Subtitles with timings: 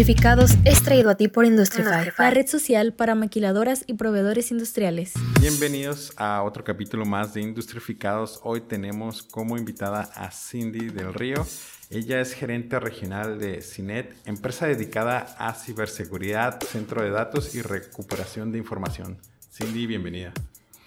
[0.00, 5.12] Industrificados es traído a ti por Industrify, la red social para maquiladoras y proveedores industriales.
[5.42, 8.40] Bienvenidos a otro capítulo más de Industrificados.
[8.42, 11.46] Hoy tenemos como invitada a Cindy del Río.
[11.90, 18.52] Ella es gerente regional de CINET, empresa dedicada a ciberseguridad, centro de datos y recuperación
[18.52, 19.18] de información.
[19.52, 20.32] Cindy, bienvenida.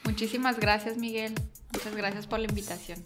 [0.06, 1.36] Muchísimas gracias, Miguel.
[1.72, 2.98] Muchas gracias por la invitación.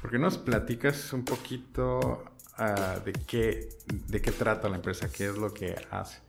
[0.00, 2.22] ¿Por qué nos platicas un poquito
[2.58, 5.10] ah, de, qué, de qué trata la empresa?
[5.10, 6.26] ¿Qué es lo que hace?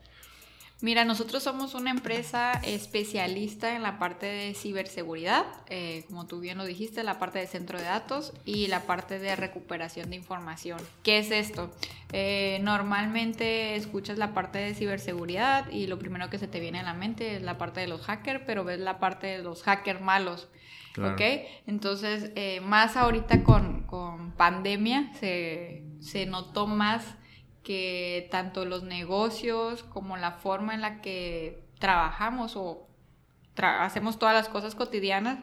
[0.79, 6.59] Mira, nosotros somos una empresa especialista en la parte de ciberseguridad, eh, como tú bien
[6.59, 10.79] lo dijiste, la parte de centro de datos y la parte de recuperación de información.
[11.01, 11.71] ¿Qué es esto?
[12.13, 16.83] Eh, normalmente escuchas la parte de ciberseguridad y lo primero que se te viene a
[16.83, 20.01] la mente es la parte de los hackers, pero ves la parte de los hackers
[20.01, 20.47] malos.
[20.99, 21.21] ¿Ok?
[21.67, 27.15] Entonces, eh, más ahorita con, con pandemia se, se notó más
[27.63, 32.87] que tanto los negocios como la forma en la que trabajamos o
[33.57, 35.39] hacemos todas las cosas cotidianas,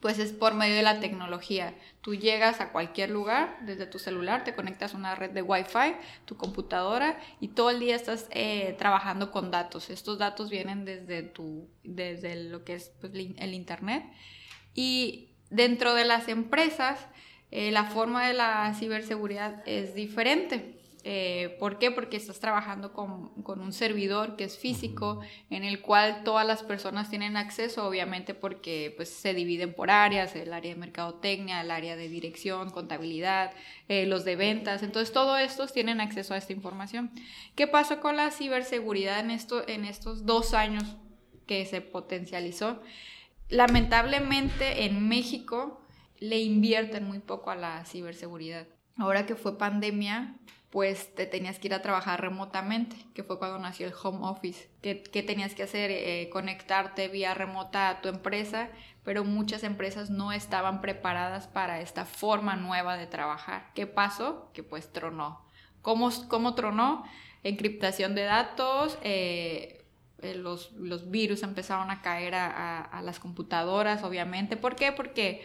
[0.00, 1.74] pues es por medio de la tecnología.
[2.02, 5.94] Tú llegas a cualquier lugar desde tu celular, te conectas a una red de Wi-Fi,
[6.26, 9.88] tu computadora y todo el día estás eh, trabajando con datos.
[9.88, 14.04] Estos datos vienen desde, tu, desde lo que es pues, el Internet.
[14.74, 17.06] Y dentro de las empresas,
[17.56, 20.74] eh, la forma de la ciberseguridad es diferente.
[21.04, 21.92] Eh, ¿Por qué?
[21.92, 27.10] Porque estás trabajando con, un servidor que es físico, en el cual todas las personas
[27.10, 31.94] tienen acceso, obviamente porque pues, se dividen por áreas, el área de mercadotecnia, el área
[31.94, 33.52] de dirección, contabilidad,
[33.86, 37.12] eh, los de ventas, entonces todos estos tienen acceso a esta información.
[37.54, 40.96] ¿Qué pasó con la ciberseguridad en, esto, en estos dos años
[41.46, 42.82] que se potencializó?
[43.48, 45.83] Lamentablemente en México
[46.18, 48.66] le invierten muy poco a la ciberseguridad.
[48.96, 50.36] Ahora que fue pandemia,
[50.74, 54.68] pues te tenías que ir a trabajar remotamente, que fue cuando nació el home office.
[54.82, 55.92] ¿Qué, tenías que hacer?
[55.92, 58.70] Eh, conectarte vía remota a tu empresa,
[59.04, 63.70] pero muchas empresas no estaban preparadas para esta forma nueva de trabajar.
[63.74, 64.50] ¿Qué pasó?
[64.52, 65.44] Que pues tronó.
[65.80, 67.04] ¿Cómo, cómo tronó?
[67.44, 69.84] Encriptación de datos, eh,
[70.22, 70.72] eh, los,
[71.08, 74.56] virus empezaron a caer a, a las computadoras, obviamente.
[74.56, 74.90] ¿Por qué?
[74.90, 75.44] Porque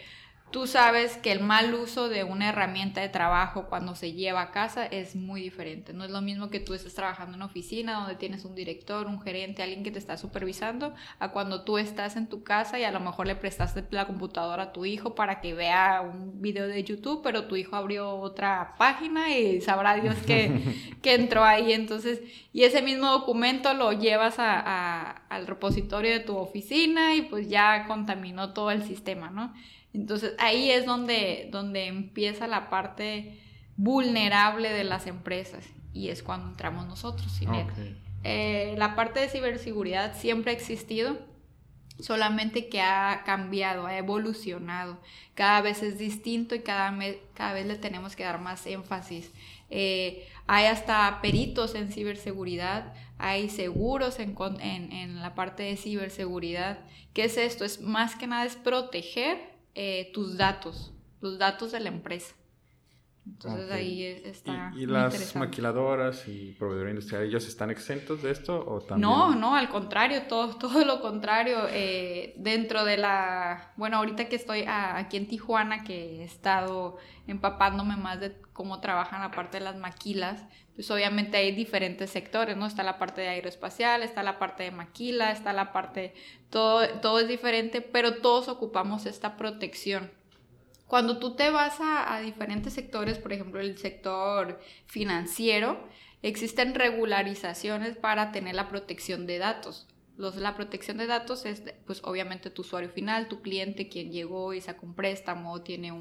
[0.52, 4.52] Tú sabes que el mal uso de una herramienta de trabajo cuando se lleva a
[4.52, 5.94] casa es muy diferente.
[5.94, 9.06] No es lo mismo que tú estés trabajando en una oficina donde tienes un director,
[9.06, 12.84] un gerente, alguien que te está supervisando, a cuando tú estás en tu casa y
[12.84, 16.68] a lo mejor le prestaste la computadora a tu hijo para que vea un video
[16.68, 21.74] de YouTube, pero tu hijo abrió otra página y sabrá Dios que, que entró ahí.
[21.74, 22.22] Entonces,
[22.54, 27.86] y ese mismo documento lo llevas a, al repositorio de tu oficina y pues ya
[27.86, 29.54] contaminó todo el sistema, ¿no?
[29.94, 33.40] Entonces ahí es donde, donde empieza la parte
[33.76, 37.32] vulnerable de las empresas y es cuando entramos nosotros,
[38.24, 41.18] eh, la parte de ciberseguridad siempre ha existido,
[42.00, 45.00] solamente que ha cambiado, ha evolucionado,
[45.34, 46.98] cada vez es distinto y cada,
[47.34, 49.32] cada vez le tenemos que dar más énfasis.
[49.70, 56.80] Eh, hay hasta peritos en ciberseguridad, hay seguros en, en, en, la parte de ciberseguridad.
[57.14, 57.66] ¿Qué es esto?
[57.66, 59.38] Es más que nada es proteger
[59.76, 62.36] eh, tus datos, los datos de la empresa.
[63.26, 64.72] Entonces ahí está.
[64.76, 69.10] ¿Y, las maquiladoras y proveedores industriales, ellos están exentos de esto o también?
[69.10, 71.60] No, no, al contrario, todo, todo lo contrario.
[71.70, 73.74] Eh, dentro de la.
[73.78, 76.98] Bueno, ahorita que estoy aquí en Tijuana, que he estado
[77.28, 80.44] empapándome más de cómo trabajan la parte de las maquilas,
[80.80, 82.66] pues obviamente hay diferentes sectores, ¿no?
[82.66, 86.14] Está la parte de aeroespacial, está la parte de maquila, está la parte.
[86.50, 90.10] Todo, todo es diferente, pero todos ocupamos esta protección
[90.90, 95.88] cuando tú te vas a, diferentes sectores, por ejemplo el sector financiero,
[96.24, 99.86] existen regularizaciones para tener la protección de datos.
[100.20, 104.54] Los, la protección de datos es, pues obviamente tu usuario final, tu cliente, quien llegó
[104.54, 105.94] y sacó un préstamo, tiene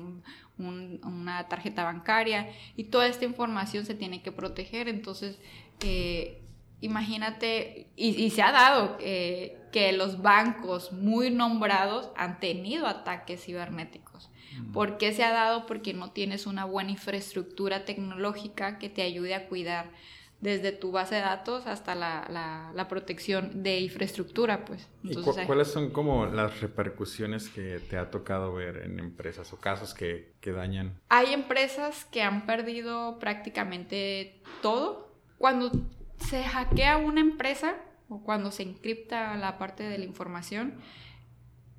[0.58, 4.88] una tarjeta bancaria y toda esta información se tiene que proteger.
[4.88, 5.38] Entonces,
[5.84, 6.42] eh,
[6.80, 14.30] imagínate, y, se ha dado eh, que los bancos muy nombrados han tenido ataques cibernéticos.
[14.72, 15.64] ¿Por qué se ha dado?
[15.66, 19.92] Porque no tienes una buena infraestructura tecnológica que te ayude a cuidar
[20.40, 24.88] desde tu base de datos hasta la, la, protección de infraestructura, pues.
[25.02, 29.94] ¿Y cuáles son como las repercusiones que te ha tocado ver en empresas o casos
[29.94, 31.00] que, que dañan?
[31.08, 35.12] Hay empresas que han perdido prácticamente todo.
[35.38, 35.72] Cuando
[36.18, 37.74] se hackea una empresa
[38.08, 40.74] o cuando se encripta la parte de la información,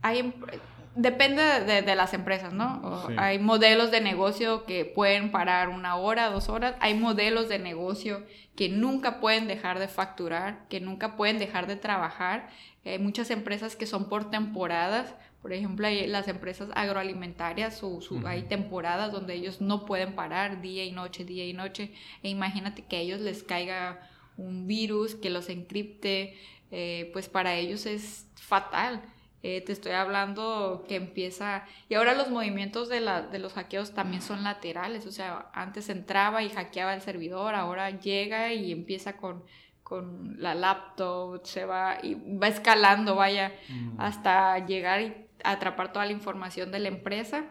[0.02, 0.34] hay
[1.02, 1.42] depende
[1.82, 3.08] de, las empresas, ¿no?
[3.18, 6.76] Hay modelos de negocio que pueden parar una hora, dos horas.
[6.82, 8.26] Hay modelos de negocio
[8.56, 12.50] que nunca pueden dejar de facturar, que nunca pueden dejar de trabajar.
[12.86, 15.16] Hay muchas empresas que son por temporadas.
[15.42, 20.84] Por ejemplo, hay las empresas agroalimentarias, su, hay temporadas donde ellos no pueden parar día
[20.84, 21.94] y noche, día y noche.
[22.24, 24.06] E imagínate que a ellos les caiga
[24.36, 26.38] un virus que los encripte,
[26.72, 29.02] eh, pues para ellos es fatal.
[29.42, 31.66] Eh, te estoy hablando que empieza...
[31.88, 35.06] Y ahora los movimientos de, la, de los hackeos también son laterales.
[35.06, 39.44] O sea, antes entraba y hackeaba el servidor, ahora llega y empieza con,
[39.84, 44.00] con la laptop, se va y va escalando, vaya, mm.
[44.00, 47.46] hasta llegar y atrapar toda la información de la empresa.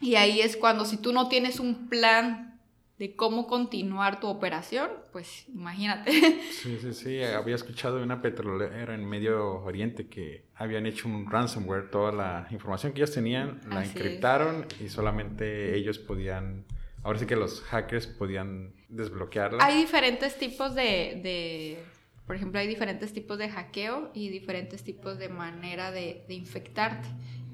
[0.00, 2.57] Y ahí es cuando si tú no tienes un plan
[2.98, 6.10] de cómo continuar tu operación, pues imagínate.
[6.50, 11.30] Sí, sí, sí, había escuchado de una petrolera en Medio Oriente que habían hecho un
[11.30, 16.64] ransomware, toda la información que ellos tenían la encriptaron y solamente ellos podían,
[17.04, 19.64] ahora sí que los hackers podían desbloquearla.
[19.64, 21.78] Hay diferentes tipos de, de
[22.26, 27.08] por ejemplo, hay diferentes tipos de hackeo y diferentes tipos de manera de, de infectarte.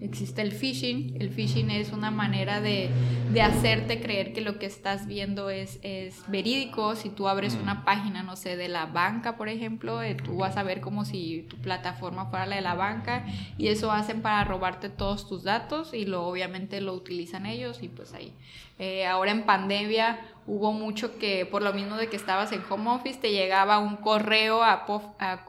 [0.05, 1.17] Existe el phishing.
[1.19, 2.91] El phishing es una manera de,
[3.41, 6.95] hacerte creer que lo que estás viendo es, es verídico.
[6.95, 7.85] Si tú abres una mm.
[7.85, 11.47] página, no sé, de la banca, por ejemplo, eh, tú vas a ver como si
[11.49, 13.25] tu plataforma fuera la de la banca
[13.57, 17.89] y eso hacen para robarte todos tus datos y lo obviamente lo utilizan ellos y
[17.89, 18.35] pues ahí.
[18.79, 22.91] Eh, ahora en pandemia hubo mucho que por lo mismo de que estabas en home
[22.91, 24.85] office te llegaba un correo a,
[25.19, 25.45] a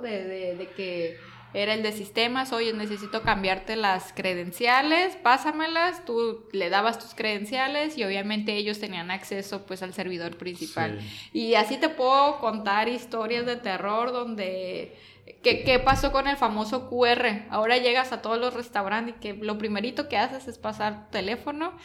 [0.00, 1.16] de, de, de que
[1.56, 7.96] era el de sistemas, oye, necesito cambiarte las credenciales, pásamelas, tú le dabas tus credenciales
[7.96, 11.00] y obviamente ellos tenían acceso pues al servidor principal.
[11.32, 14.94] Y así te puedo contar historias de terror donde...
[15.42, 17.46] ¿Qué, pasó con el famoso QR?
[17.50, 21.10] Ahora llegas a todos los restaurantes y que lo primerito que haces es pasar tu
[21.12, 21.76] teléfono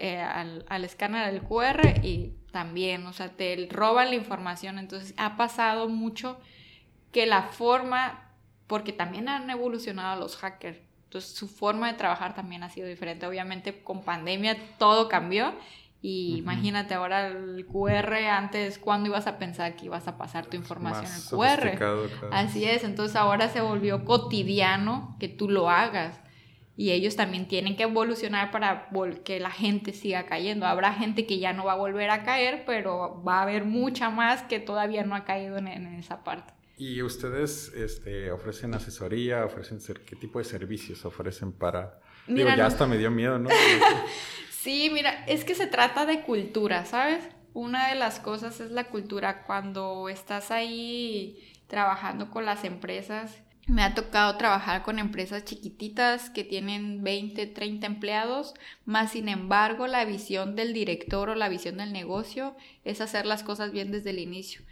[0.00, 4.78] eh, al, al escáner del QR y también, o sea, te roban la información.
[4.78, 6.40] Entonces ha pasado mucho
[7.12, 8.29] que la forma
[8.70, 10.78] porque también han evolucionado los hackers.
[11.06, 13.26] Entonces su forma de trabajar también ha sido diferente.
[13.26, 15.54] Obviamente con pandemia todo cambió
[16.00, 20.56] y imagínate ahora el QR, antes, ¿cuándo ibas a pensar que ibas a pasar tu
[20.56, 21.78] información al QR?
[22.30, 26.20] Así es, entonces ahora se volvió cotidiano que tú lo hagas.
[26.76, 28.88] Y ellos también tienen que evolucionar para
[29.24, 30.64] que la gente siga cayendo.
[30.64, 34.10] Habrá gente que ya no va a volver a caer, pero va a haber mucha
[34.10, 35.68] más que todavía no ha caído en
[35.98, 36.54] esa parte.
[36.80, 39.44] ¿Y ustedes este, ofrecen asesoría?
[39.44, 42.00] ¿Ofrecen qué tipo de servicios ofrecen para...?
[42.26, 43.50] Digo, ya hasta me dio miedo, ¿no?
[44.50, 47.22] sí, mira, es que se trata de cultura, ¿sabes?
[47.52, 49.42] Una de las cosas es la cultura.
[49.42, 53.36] Cuando estás ahí trabajando con las empresas,
[53.66, 58.54] me ha tocado trabajar con empresas chiquititas que tienen 20, 30 empleados,
[58.86, 63.42] más sin embargo la visión del director o la visión del negocio es hacer las
[63.42, 64.62] cosas bien desde el inicio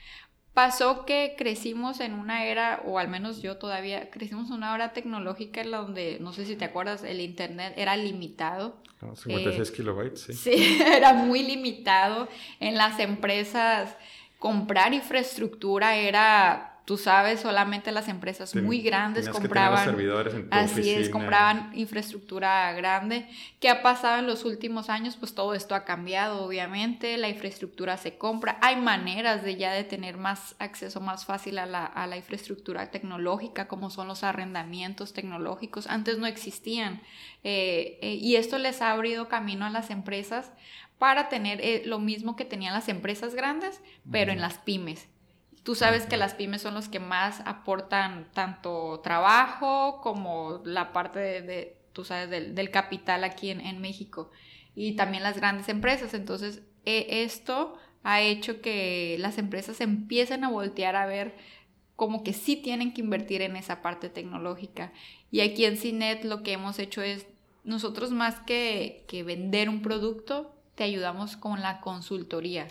[0.59, 4.93] pasó que crecimos en una era, o al menos yo todavía, crecimos en una era
[4.93, 8.75] tecnológica en la donde, no sé si te acuerdas, el Internet era limitado.
[9.15, 10.33] 56 eh, kilobytes, sí.
[10.33, 12.27] Sí, era muy limitado.
[12.59, 13.95] En las empresas,
[14.41, 19.85] comprar infraestructura era Tú sabes, solamente las empresas muy grandes compraban.
[19.85, 23.29] servidores en así es, compraban infraestructura grande.
[23.61, 25.15] ¿Qué ha pasado en los últimos años?
[25.15, 27.19] Pues todo esto ha cambiado, obviamente.
[27.19, 28.59] La infraestructura se compra.
[28.63, 32.91] Hay maneras de ya de tener más acceso más fácil a la, a la infraestructura
[32.91, 35.89] tecnológica, como son los arrendamientos tecnológicos.
[35.89, 37.03] Antes no existían.
[37.45, 40.53] Eh, eh, y esto les ha abrido camino a las empresas
[40.97, 45.07] para tener eh, lo mismo que tenían las empresas grandes, pero en las pymes
[45.69, 51.43] Tú sabes que las pymes son los que más aportan tanto trabajo como la parte
[51.43, 54.31] de, tú sabes, del, capital aquí en, México
[54.75, 56.15] y también las grandes empresas.
[56.15, 61.37] Entonces, e, esto ha hecho que las empresas empiecen a voltear a ver
[61.97, 64.95] como que sí tienen que invertir en esa parte tecnológica.
[65.31, 67.27] Y aquí en CINET lo que hemos hecho es,
[67.63, 72.69] nosotros más que, que vender un producto, te ayudamos con la consultoría.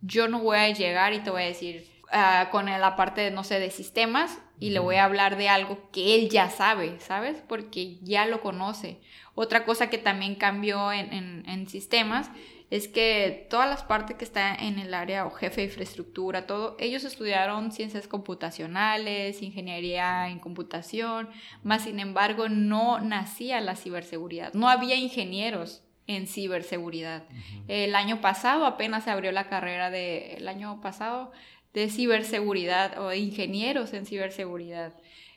[0.00, 3.42] Yo no voy a llegar y te voy a decir, Ah, con la parte, no
[3.42, 7.42] sé, de sistemas y le voy a hablar de algo que él ya sabe, ¿sabes?
[7.48, 9.00] Porque ya lo conoce.
[9.34, 12.30] Otra cosa que también cambió en, en, sistemas
[12.68, 16.76] es que todas las partes que están en el área o jefe de infraestructura, todo,
[16.78, 21.30] ellos estudiaron ciencias computacionales, ingeniería en computación,
[21.62, 27.24] más sin embargo no nacía la ciberseguridad, no había ingenieros en ciberseguridad.
[27.68, 31.32] El año pasado apenas se abrió la carrera de, el año pasado
[31.74, 34.94] de ciberseguridad o de ingenieros en ciberseguridad.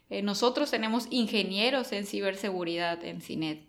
[0.09, 3.61] Eh, nosotros tenemos ingenieros en ciberseguridad en CINET,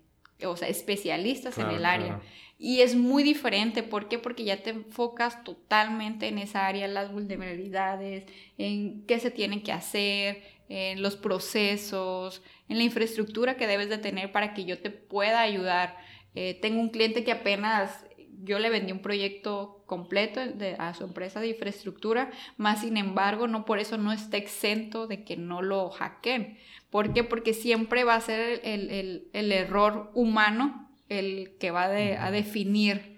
[0.44, 2.20] o sea, especialistas en el área.
[2.58, 4.18] Y es muy diferente, ¿por qué?
[4.18, 8.24] Porque ya te enfocas totalmente en esa área, las vulnerabilidades,
[8.56, 13.98] en qué se tienen que hacer, en los procesos, en la infraestructura que debes de
[13.98, 15.98] tener para que yo te pueda ayudar.
[16.34, 18.05] Eh, tengo un cliente que apenas
[18.42, 20.40] yo le vendí un proyecto completo
[20.78, 25.24] a su empresa de infraestructura, más sin embargo, no por eso no está exento de
[25.24, 26.58] que no lo hackeen.
[26.90, 27.24] ¿Por qué?
[27.24, 33.16] Porque siempre va a ser el, error humano el que va a definir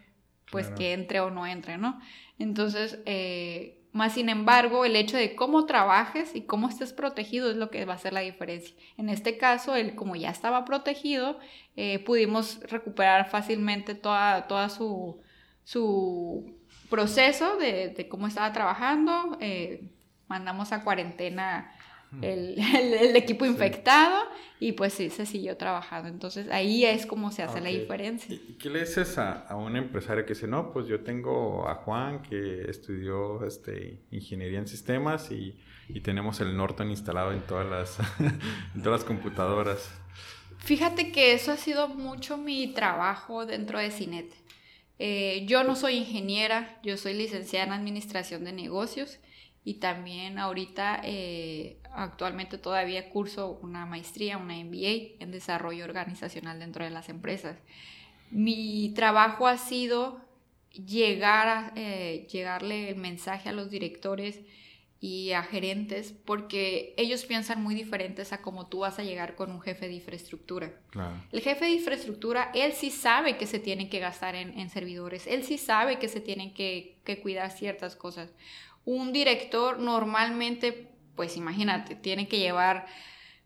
[0.51, 2.01] pues que entre o no entre, ¿no?
[2.39, 7.57] Entonces, eh, más sin embargo, el hecho de cómo trabajes y cómo estés protegido es
[7.57, 8.77] lo que va a hacer la diferencia.
[8.97, 11.39] En este caso, él como ya estaba protegido,
[11.77, 15.21] eh, pudimos recuperar fácilmente toda, toda su,
[15.65, 16.59] su
[16.91, 19.39] proceso de, cómo estaba trabajando.
[19.41, 19.91] Eh,
[20.29, 21.73] mandamos a cuarentena
[22.23, 24.17] el, equipo infectado
[24.61, 26.09] y pues sí, se siguió trabajando.
[26.09, 28.35] Entonces ahí es como se hace la diferencia.
[28.35, 31.75] ¿Y qué le dices a, a, un empresario que dice, no, pues yo tengo a
[31.77, 37.69] Juan que estudió este, ingeniería en sistemas y, y tenemos el Norton instalado en todas
[37.69, 37.99] las,
[38.75, 39.91] en todas las computadoras?
[40.59, 44.33] Fíjate que eso ha sido mucho mi trabajo dentro de Cinet.
[44.99, 49.21] Eh, yo no soy ingeniera, yo soy licenciada en Administración de Negocios
[49.69, 56.85] y también ahorita eh, actualmente todavía curso una maestría, una MBA en desarrollo organizacional dentro
[56.87, 57.59] de las empresas.
[58.31, 60.23] Mi trabajo ha sido
[60.71, 64.41] llegar a, eh, llegarle el mensaje a los directores
[65.01, 69.53] y a gerentes porque ellos piensan muy diferentes a cómo tú vas a llegar con
[69.53, 70.73] un jefe de infraestructura.
[71.31, 75.45] El jefe de infraestructura, él sí sabe que se tienen que gastar en, servidores, él
[75.45, 78.31] sí sabe que se tienen que, que cuidar ciertas cosas.
[78.85, 82.87] Un director normalmente pues imagínate, tiene que llevar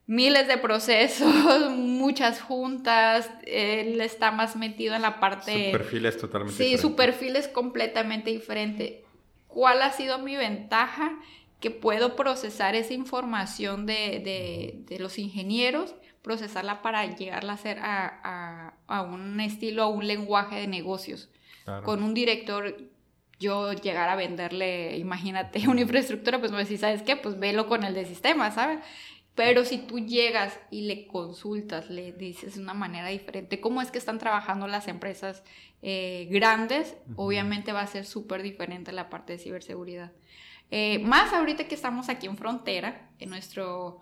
[0.06, 5.70] miles de procesos, muchas juntas, él está más metido en la parte...
[5.70, 6.76] Su perfil es totalmente sí, diferente.
[6.76, 9.06] Sí, su perfil es completamente diferente.
[9.48, 11.18] ¿Cuál ha sido mi ventaja?
[11.60, 19.40] Que puedo procesar esa información de, los ingenieros, procesarla para llegarla a hacer a, un
[19.40, 21.30] estilo, a un lenguaje de negocios.
[21.84, 22.76] Con un director
[23.38, 27.16] yo llegar a venderle, imagínate, una infraestructura, pues me decís, ¿sabes qué?
[27.16, 28.80] Pues velo con el de sistema, ¿sabes?
[29.34, 33.90] Pero si tú llegas y le consultas, le dices de una manera diferente cómo es
[33.90, 35.42] que están trabajando las empresas
[35.80, 40.12] eh, grandes, obviamente va a ser súper diferente la parte de ciberseguridad.
[40.70, 44.00] Eh, más ahorita que estamos aquí en frontera, en nuestro,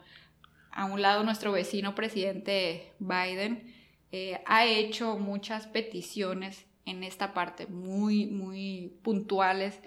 [0.72, 3.72] a un lado nuestro vecino presidente Biden
[4.12, 9.78] eh, ha hecho muchas peticiones en esta parte muy, muy puntuales,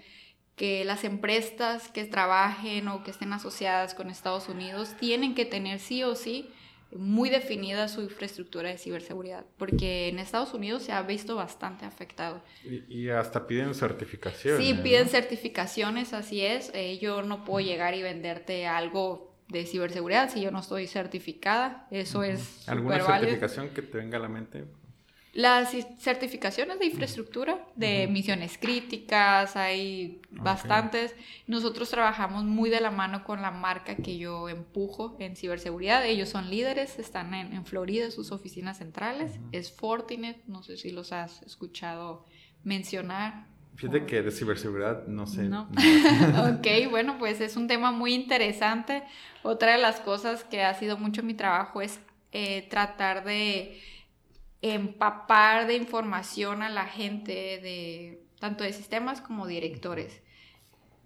[0.56, 5.80] que las empresas que trabajen o que estén asociadas con Estados Unidos tienen que tener
[5.80, 6.48] sí o sí
[6.94, 12.40] muy definida su infraestructura de ciberseguridad, porque en Estados Unidos se ha visto bastante afectado.
[12.64, 14.64] Y, hasta piden certificaciones.
[14.64, 16.70] Sí, piden certificaciones, así es.
[16.72, 21.88] Eh, yo no puedo llegar y venderte algo de ciberseguridad si yo no estoy certificada.
[21.90, 22.68] Eso es...
[22.68, 24.64] ¿Alguna certificación que te venga a la mente?
[25.34, 31.12] Las certificaciones de infraestructura, de misiones críticas, hay bastantes.
[31.48, 36.06] Nosotros trabajamos muy de la mano con la marca que yo empujo en ciberseguridad.
[36.06, 39.40] Ellos son líderes, están en, Florida, sus oficinas centrales.
[39.50, 42.24] Es Fortinet, no sé si los has escuchado
[42.62, 43.46] mencionar.
[43.74, 45.42] Fíjate que de ciberseguridad no sé.
[45.42, 45.62] No.
[46.58, 49.02] ok, bueno, pues es un tema muy interesante.
[49.42, 51.98] Otra de las cosas que ha sido mucho mi trabajo es
[52.30, 53.80] eh, tratar de
[54.72, 60.22] empapar de información a la gente de tanto de sistemas como directores,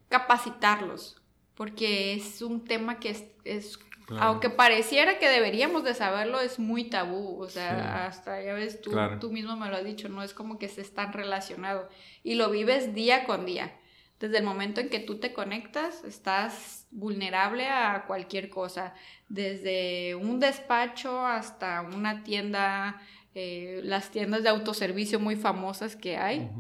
[0.09, 1.21] capacitarlos,
[1.57, 3.11] porque es un tema que
[3.45, 3.79] es,
[4.21, 8.93] aunque pareciera que deberíamos de saberlo, es muy tabú, o sea, hasta ya ves, tú,
[9.21, 11.89] tú mismo me lo has dicho, no es como que estés tan relacionado
[12.23, 13.77] y lo vives día con día.
[14.21, 18.95] Desde el momento en que tú te conectas, estás vulnerable a cualquier cosa,
[19.29, 23.01] desde un despacho hasta una tienda
[23.41, 26.51] eh, las tiendas de autoservicio muy famosas que hay.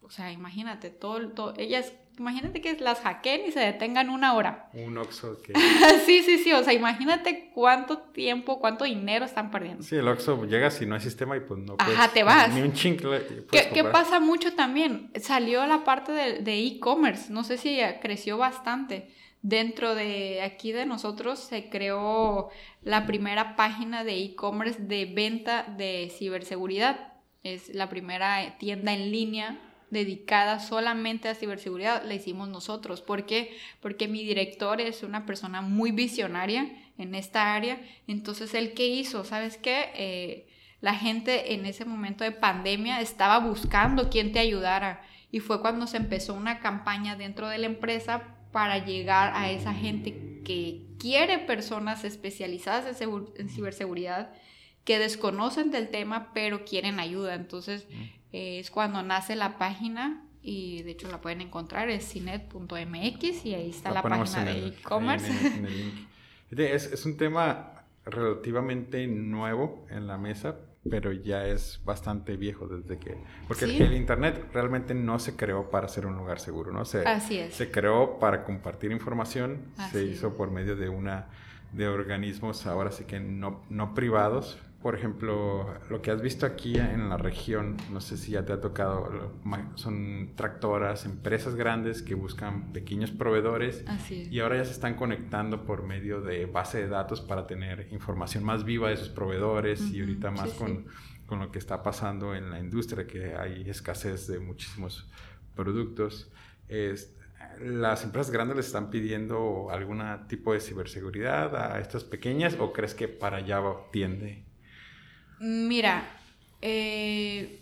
[0.00, 4.68] O sea, imagínate, todo, todo, ellas, imagínate que las hackeen y se detengan una hora.
[4.72, 5.52] Un Oxxo que...
[6.04, 9.84] sí, sí, sí, o sea, imagínate cuánto tiempo, cuánto dinero están perdiendo.
[9.84, 12.52] Sí, el Oxxo llega si no hay sistema y pues no puedes, Ajá, te vas.
[12.52, 13.20] Ni un chincle.
[13.52, 15.12] ¿Qué, ¿Qué, pasa mucho también?
[15.20, 19.08] Salió la parte de e-commerce, no sé si creció bastante
[19.48, 22.50] Dentro de aquí de nosotros se creó
[22.82, 27.12] la primera página de e-commerce de venta de ciberseguridad.
[27.44, 29.60] Es la primera tienda en línea
[29.92, 33.02] dedicada solamente a ciberseguridad la hicimos nosotros.
[33.02, 33.56] ¿Por qué?
[33.80, 37.80] Porque mi director es una persona muy visionaria en esta área.
[38.08, 39.22] Entonces, ¿el qué hizo?
[39.22, 39.92] ¿Sabes qué?
[39.94, 40.48] Eh,
[40.80, 45.06] la gente en ese momento de pandemia estaba buscando quién te ayudara.
[45.30, 49.74] Y fue cuando se empezó una campaña dentro de la empresa para llegar a esa
[49.74, 54.32] gente que quiere personas especializadas en, ciberseguridad,
[54.82, 57.34] que desconocen del tema, pero quieren ayuda.
[57.34, 57.86] Entonces,
[58.32, 63.54] eh, es cuando nace la página y de hecho la pueden encontrar, es cinet.mx y
[63.54, 65.30] ahí está la, página de e-commerce.
[66.50, 67.75] Es, es, un tema
[68.06, 70.56] relativamente nuevo en la mesa,
[70.88, 73.16] pero ya es bastante viejo desde que...
[73.48, 76.84] Porque el Internet realmente no se creó para ser un lugar seguro, ¿no?
[76.84, 77.54] Se, Así es.
[77.54, 79.58] Se creó para compartir información,
[79.90, 81.26] se hizo por medio de una
[81.72, 86.78] de organismos ahora sí que no, no privados, por ejemplo, lo que has visto aquí
[86.78, 89.32] en la región, no sé si ya te ha tocado,
[89.74, 93.84] son tractoras, empresas grandes que buscan pequeños proveedores
[94.30, 98.44] y ahora ya se están conectando por medio de base de datos para tener información
[98.44, 100.86] más viva de sus proveedores y ahorita más con,
[101.26, 105.10] con, lo que está pasando en la industria, que hay escasez de muchísimos
[105.56, 106.30] productos.
[107.60, 112.94] ¿Las empresas grandes les están pidiendo algún tipo de ciberseguridad a estas pequeñas o crees
[112.94, 114.45] que para allá tiende?
[115.38, 116.08] Mira,
[116.62, 117.60] eh,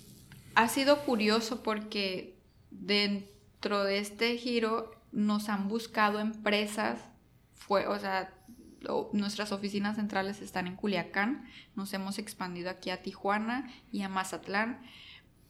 [0.54, 2.36] ha sido curioso porque
[2.70, 7.00] dentro de este giro nos han buscado empresas,
[7.54, 8.32] fue, o sea,
[9.12, 14.82] nuestras oficinas centrales están en Culiacán, nos hemos expandido aquí a Tijuana y a Mazatlán,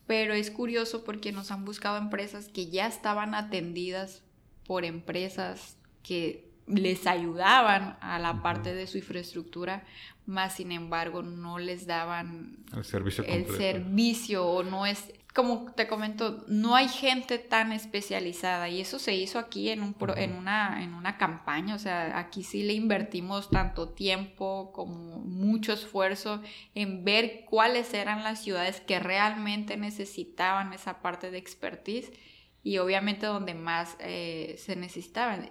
[0.07, 4.23] pero es curioso porque nos han buscado empresas que ya estaban atendidas
[4.67, 9.85] por empresas que les ayudaban a la parte de su infraestructura,
[10.27, 15.89] más sin embargo no les daban el servicio, el servicio o no es como te
[15.89, 20.81] comento, no hay gente tan especializada y eso se hizo aquí en, un en, una,
[20.81, 26.41] en una campaña, o sea, aquí sí le invertimos tanto tiempo como mucho esfuerzo
[26.77, 32.13] en ver cuáles eran las ciudades que realmente necesitaban esa parte de expertise
[32.63, 35.51] y obviamente donde más eh, se necesitaban.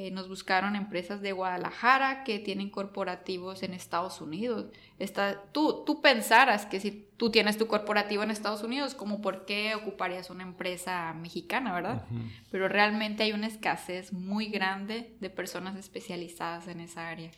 [0.00, 4.66] Eh, nos buscaron empresas de Guadalajara que tienen corporativos en Estados Unidos.
[5.00, 9.44] Está, tú, tú pensaras que si tú tienes tu corporativo en Estados Unidos, como por
[9.44, 12.06] qué ocuparías una empresa mexicana, ¿verdad?
[12.48, 17.32] Pero realmente hay una escasez muy grande de personas especializadas en esa área.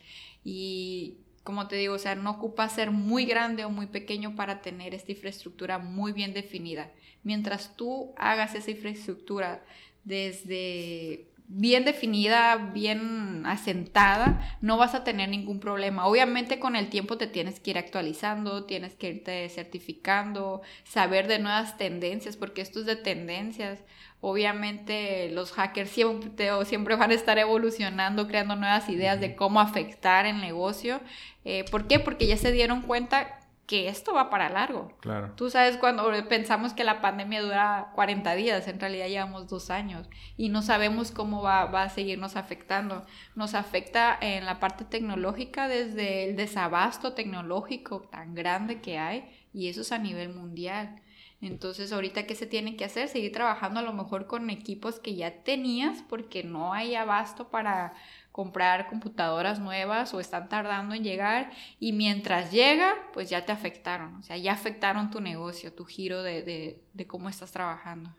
[0.45, 4.61] Y como te digo, o sea, no ocupa ser muy grande o muy pequeño para
[4.61, 6.91] tener esta infraestructura muy bien definida.
[7.23, 9.65] Mientras tú hagas esa infraestructura
[10.05, 16.07] desde bien definida, bien asentada, no vas a tener ningún problema.
[16.07, 21.41] Obviamente con el tiempo te tienes que ir actualizando, tienes que irte certificando, saber de
[21.41, 23.81] nuevas tendencias, porque esto es de tendencias.
[24.21, 26.31] Obviamente los hackers siempre,
[26.67, 31.01] siempre van a estar evolucionando, creando nuevas ideas de cómo afectar el negocio.
[31.45, 31.99] Eh, ¿Por qué?
[31.99, 33.40] Porque ya se dieron cuenta
[33.71, 34.91] que esto va para largo.
[34.99, 35.31] Claro.
[35.37, 40.09] Tú sabes cuando pensamos que la pandemia dura 40 días, en realidad llevamos dos años
[40.37, 43.07] y no sabemos cómo va, va, a seguirnos afectando.
[43.37, 49.69] Nos afecta en la parte tecnológica desde el desabasto tecnológico tan grande que hay y
[49.69, 51.01] eso es a nivel mundial.
[51.43, 53.09] Entonces, ahorita, ¿qué se tiene que hacer?
[53.09, 57.95] Seguir trabajando a lo mejor con equipos que ya tenías porque no hay abasto para
[58.31, 64.17] comprar computadoras nuevas o están tardando en llegar y mientras llega, pues ya te afectaron,
[64.17, 68.11] o sea, ya afectaron tu negocio, tu giro de, cómo estás trabajando.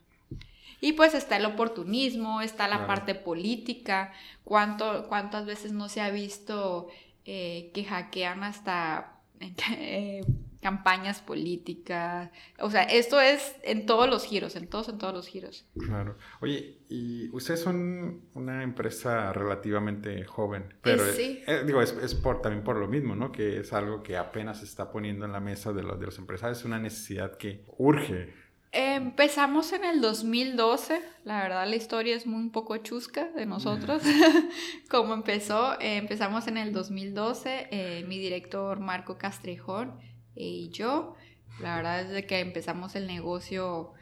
[0.81, 6.09] Y pues está el oportunismo, está la parte política, ¿Cuánto, cuántas veces no se ha
[6.09, 6.87] visto
[7.25, 10.21] eh, que hackean hasta eh,
[10.61, 12.29] campañas políticas.
[12.59, 15.65] O sea, esto es en todos los giros, en todos, en todos los giros.
[15.77, 16.17] Claro.
[16.39, 21.41] Oye, y ustedes son una empresa relativamente joven, pero sí.
[21.47, 23.31] Eh, digo, es, es, por, también por lo mismo, ¿no?
[23.31, 26.17] Que es algo que apenas se está poniendo en la mesa de, los, de los
[26.19, 28.33] empresarios, es una necesidad que urge.
[28.73, 34.01] Empezamos en el 2012, la verdad la historia es muy un poco chusca de nosotros,
[34.89, 39.99] como empezó, eh, empezamos en el 2012, eh, mi director Marco Castrejón
[40.35, 41.15] y yo.
[41.59, 43.93] La verdad es que empezamos el negocio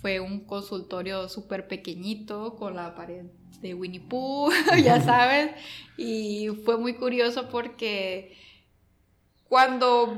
[0.00, 3.24] fue un consultorio súper pequeñito con la pared
[3.60, 4.52] de Winnie Pooh,
[4.84, 5.52] ya sabes,
[5.96, 8.36] y fue muy curioso porque
[9.48, 10.14] cuando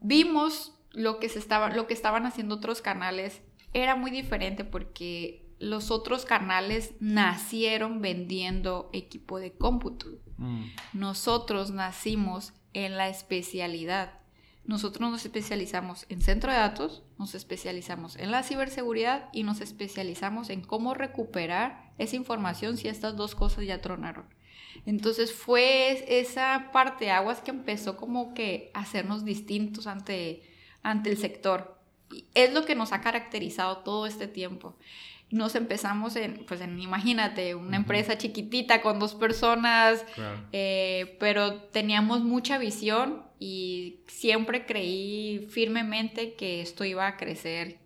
[0.00, 5.46] vimos lo que, se estaba, lo que estaban haciendo otros canales, era muy diferente porque
[5.58, 10.06] los otros canales nacieron vendiendo equipo de cómputo.
[10.36, 10.64] Mm.
[10.92, 14.21] Nosotros nacimos en la especialidad
[14.64, 20.50] nosotros nos especializamos en centro de datos, nos especializamos en la ciberseguridad y nos especializamos
[20.50, 24.24] en cómo recuperar esa información si estas dos cosas ya tronaron.
[24.86, 30.42] Entonces fue esa parte de aguas que empezó como que hacernos distintos ante,
[30.82, 31.78] ante el sector.
[32.34, 34.76] es lo que nos ha caracterizado todo este tiempo
[35.32, 40.04] nos empezamos en, pues en, imagínate, una empresa chiquitita con dos personas,
[40.52, 47.78] eh, pero teníamos mucha visión y siempre creí firmemente que esto iba a crecer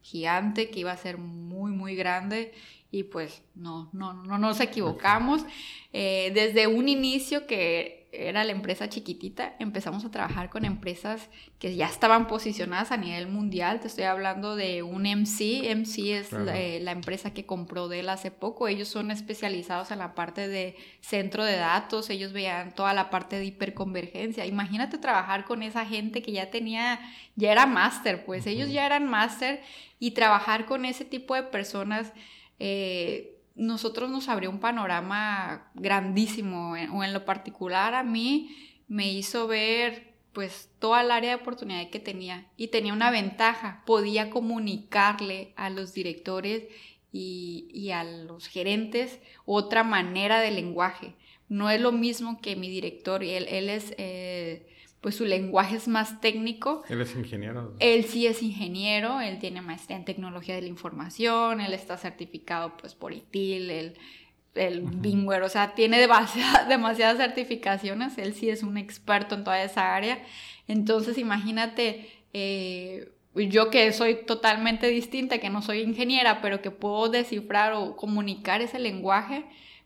[0.00, 2.52] gigante, que iba a ser muy, muy grande
[2.90, 5.44] y pues no, no, no nos equivocamos.
[5.92, 11.76] Eh, desde un inicio que era la empresa chiquitita, empezamos a trabajar con empresas que
[11.76, 13.80] ya estaban posicionadas a nivel mundial.
[13.80, 15.74] Te estoy hablando de un MC.
[15.74, 18.68] MC es eh, la, empresa que compró Dell hace poco.
[18.68, 22.10] Ellos son especializados en la parte de centro de datos.
[22.10, 24.46] Ellos veían toda la parte de hiperconvergencia.
[24.46, 27.00] Imagínate trabajar con esa gente que ya tenía,
[27.36, 29.62] ya era máster, pues ellos ya eran máster
[29.98, 32.12] y trabajar con ese tipo de personas.
[32.58, 38.56] Eh, nosotros nos abrió un panorama grandísimo, o en lo particular a mí
[38.88, 43.82] me hizo ver pues toda el área de oportunidad que tenía y tenía una ventaja,
[43.86, 46.64] podía comunicarle a los directores
[47.12, 51.14] y, a los gerentes otra manera de lenguaje.
[51.48, 53.94] No es lo mismo que mi director, él, él es...
[53.96, 54.68] Eh,
[55.04, 56.82] pues su lenguaje es más técnico.
[56.88, 57.74] Él es ingeniero.
[57.78, 62.74] Él sí es ingeniero, él tiene maestría en tecnología de la información, él está certificado
[62.78, 63.98] pues por ITIL, el,
[64.54, 69.62] el Bingware, o sea, tiene demasiadas, demasiadas certificaciones, él sí es un experto en toda
[69.62, 70.22] esa área.
[70.68, 77.10] Entonces, imagínate, eh, yo que soy totalmente distinta, que no soy ingeniera, pero que puedo
[77.10, 79.44] descifrar o comunicar ese lenguaje,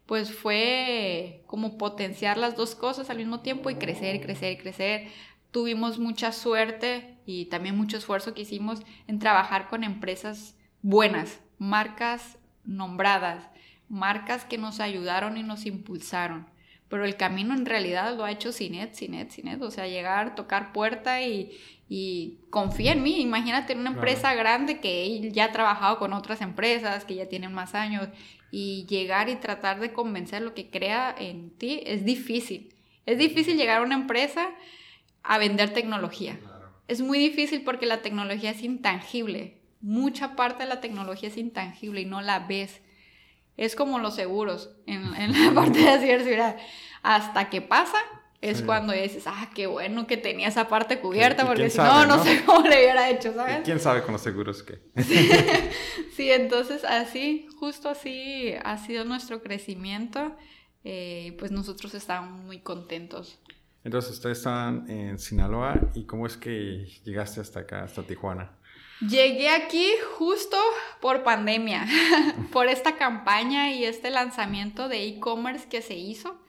[0.09, 5.09] pues fue como potenciar las dos cosas al mismo tiempo y crecer, crecer, crecer.
[5.51, 12.39] Tuvimos mucha suerte y también mucho esfuerzo que hicimos en trabajar con empresas buenas, marcas
[12.65, 13.51] nombradas,
[13.91, 16.47] marcas que nos ayudaron y nos impulsaron.
[16.89, 19.61] Pero el camino en realidad lo ha hecho Cinet, Cinet, Cinet.
[19.61, 21.51] O sea, llegar, tocar puerta y,
[21.87, 23.21] y confía en mí.
[23.21, 27.75] Imagínate una empresa grande que ya ha trabajado con otras empresas, que ya tienen más
[27.75, 28.09] años
[28.51, 32.75] y llegar y tratar de convencer lo que crea en ti es difícil.
[33.07, 34.51] Es difícil llegar a una empresa
[35.23, 36.39] a vender tecnología.
[36.89, 39.59] Es muy difícil porque la tecnología es intangible.
[39.81, 42.81] Mucha parte de la tecnología es intangible y no la ves.
[43.57, 46.57] Es como los seguros en, en la parte de la ciberseguridad.
[47.03, 47.99] Hasta que pasa,
[48.41, 52.23] es cuando dices, ah, qué bueno que tenía esa parte cubierta, porque si no, no,
[52.23, 53.63] sé cómo le hubiera hecho, ¿sabes?
[53.65, 54.79] ¿Quién sabe con los seguros qué?
[56.17, 60.37] sí, entonces así, justo así ha sido nuestro crecimiento,
[60.85, 63.41] eh, pues nosotros estamos muy contentos.
[63.85, 68.53] Entonces, ustedes estaban en Sinaloa y ¿cómo es que llegaste hasta acá, hasta Tijuana?
[69.01, 70.57] Llegué aquí justo
[71.01, 71.87] por pandemia,
[72.53, 76.41] por esta campaña y este lanzamiento de e-commerce que se hizo.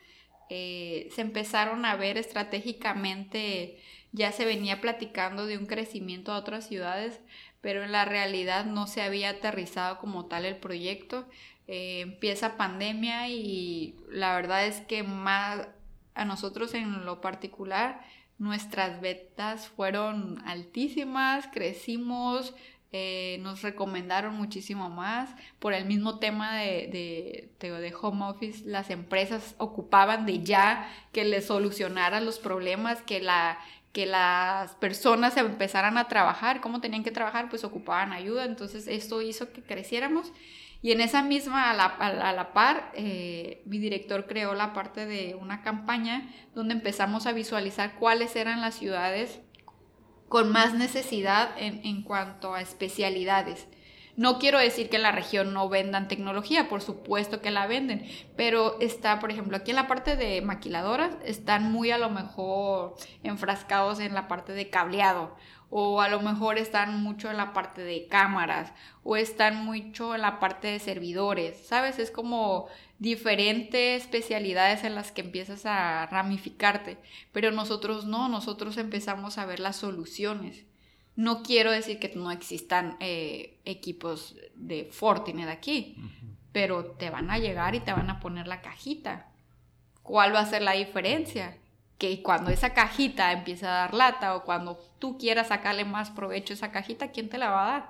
[0.50, 3.80] Eh, se empezaron a ver estratégicamente,
[4.12, 7.20] ya se venía platicando de un crecimiento a otras ciudades,
[7.62, 11.28] pero en la realidad no se había aterrizado como tal el proyecto.
[11.68, 15.68] Eh, empieza pandemia y la verdad es que más
[16.16, 18.02] a nosotros en lo particular
[18.40, 22.56] nuestras betas fueron altísimas, crecimos,
[22.92, 25.30] eh, nos recomendaron muchísimo más.
[25.60, 31.24] Por el mismo tema de, de, de, home office, las empresas ocupaban de ya que
[31.24, 33.60] les solucionaran los problemas, que, la,
[33.92, 36.62] que las personas empezaran a trabajar.
[36.62, 37.50] ¿Cómo tenían que trabajar?
[37.50, 38.46] Pues ocupaban ayuda.
[38.46, 40.32] Entonces esto hizo que creciéramos.
[40.82, 45.06] Y en esa misma, a la, a la par, eh, mi director creó la parte
[45.06, 49.42] de una campaña donde empezamos a visualizar cuáles eran las ciudades
[50.30, 53.68] con más necesidad en, cuanto a especialidades.
[54.16, 58.06] No quiero decir que en la región no vendan tecnología, por supuesto que la venden,
[58.36, 62.96] pero está, por ejemplo, aquí en la parte de maquiladoras, están muy a lo mejor
[63.24, 65.36] enfrascados en la parte de cableado,
[65.70, 70.22] o a lo mejor están mucho en la parte de cámaras, o están mucho en
[70.22, 71.98] la parte de servidores, ¿sabes?
[71.98, 72.68] Es como
[73.00, 76.98] diferentes especialidades en las que empiezas a ramificarte,
[77.32, 80.66] pero nosotros no, nosotros empezamos a ver las soluciones.
[81.16, 85.96] No quiero decir que no existan eh, equipos de Fortinet aquí,
[86.52, 89.28] pero te van a llegar y te van a poner la cajita.
[90.04, 91.58] ¿Cuál va a ser la diferencia?
[91.98, 96.54] Que cuando esa cajita empieza a dar lata o cuando tú quieras sacarle más provecho
[96.54, 97.90] a esa cajita, ¿quién te la va a dar?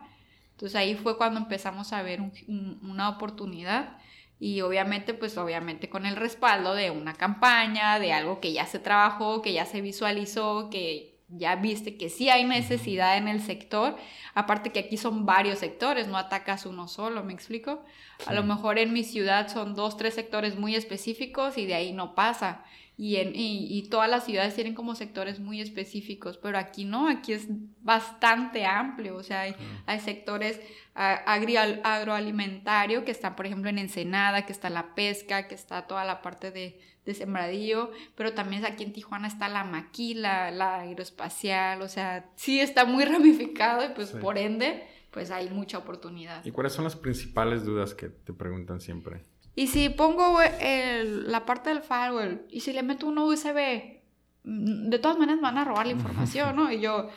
[0.52, 3.98] Entonces ahí fue cuando empezamos a ver una oportunidad
[4.40, 8.80] y obviamente, pues obviamente con el respaldo de una campaña, de algo que ya se
[8.80, 13.96] trabajó, que ya se visualizó, que ya viste que sí hay necesidad en el sector,
[14.34, 17.84] aparte que aquí son varios sectores, no atacas uno solo, ¿me explico?
[18.26, 21.92] A lo mejor en mi ciudad son dos, tres sectores muy específicos y de ahí
[21.92, 22.64] no pasa.
[23.02, 27.32] Y, en, y, todas las ciudades tienen como sectores muy específicos, pero aquí no, aquí
[27.32, 27.48] es
[27.82, 30.60] bastante amplio, o sea, hay, hay sectores
[30.96, 36.04] agri, agroalimentario que están, por ejemplo, en Ensenada, que está la pesca, que está toda
[36.04, 41.82] la parte de, de sembradío, pero también aquí en Tijuana está la maquila, la aeroespacial,
[41.82, 46.44] o sea, sí está muy ramificado y pues por ende, pues hay mucha oportunidad.
[46.44, 49.24] ¿Y cuáles son las principales dudas que te preguntan siempre?
[49.60, 54.00] Y si pongo la parte del firewall y si le meto un USB,
[54.46, 56.72] mm, de todas maneras van a robar la información, ¿no?
[56.72, 57.10] Y yo,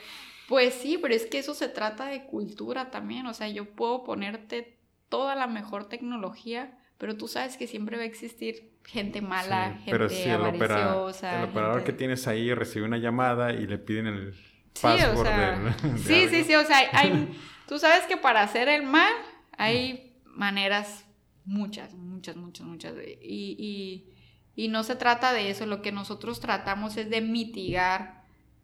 [0.49, 4.03] pues sí, pero es que eso se trata de cultura también, o sea, yo puedo
[4.03, 4.77] ponerte
[5.09, 9.93] toda la mejor tecnología, pero tú sabes que siempre va a existir gente mala, gente
[9.93, 14.35] pero si el, el operador que tienes ahí recibe una llamada y le piden el
[14.81, 18.69] password sí, o sea, sí, sí, sí, o sea, hay, tú sabes que para hacer
[18.69, 19.13] el mal
[19.57, 21.05] hay maneras
[21.45, 22.95] muchas, muchas, muchas, muchas.
[23.21, 24.05] Y,
[24.55, 28.23] y, no se trata de eso, lo que nosotros tratamos es de mitigar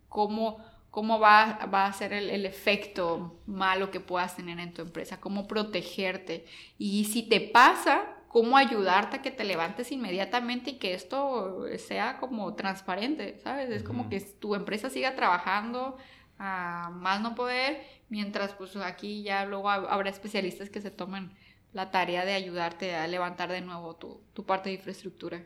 [0.09, 0.59] cómo,
[0.91, 5.49] cómo va, va a ser el, efecto malo que puedas tener en tu empresa, cómo
[5.49, 6.47] protegerte.
[6.79, 12.19] Y si te pasa, cómo ayudarte a que te levantes inmediatamente y que esto sea
[12.19, 13.71] como transparente, ¿sabes?
[13.71, 15.97] Es como que tu empresa siga trabajando
[16.39, 21.33] a más no poder, mientras pues aquí ya luego habrá especialistas que se tomen
[21.73, 25.43] la tarea de ayudarte a levantar de nuevo tu, tu parte de infraestructura.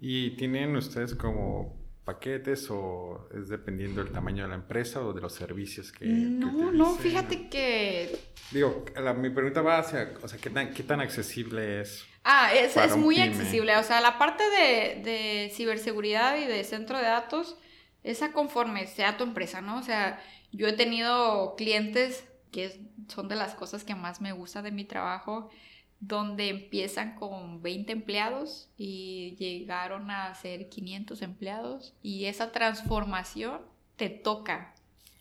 [0.00, 5.20] ¿Y tienen ustedes como paquetes o es dependiendo del tamaño de la empresa o de
[5.20, 6.06] los servicios que...
[6.06, 8.18] No, no, fíjate que...
[8.50, 8.84] Digo,
[9.18, 12.04] mi pregunta va hacia, o sea, ¿qué tan, qué tan accesible es?
[12.24, 16.98] Ah, es, es muy accesible, o sea, la parte de, de, ciberseguridad y de centro
[16.98, 17.56] de datos,
[18.02, 19.78] esa conforme sea tu empresa, ¿no?
[19.78, 20.22] O sea,
[20.52, 24.84] yo he tenido clientes que son de las cosas que más me gusta de mi
[24.84, 25.50] trabajo,
[25.98, 33.60] donde empiezan con 20 empleados y llegaron a ser 500 empleados y esa transformación
[33.96, 34.74] te toca.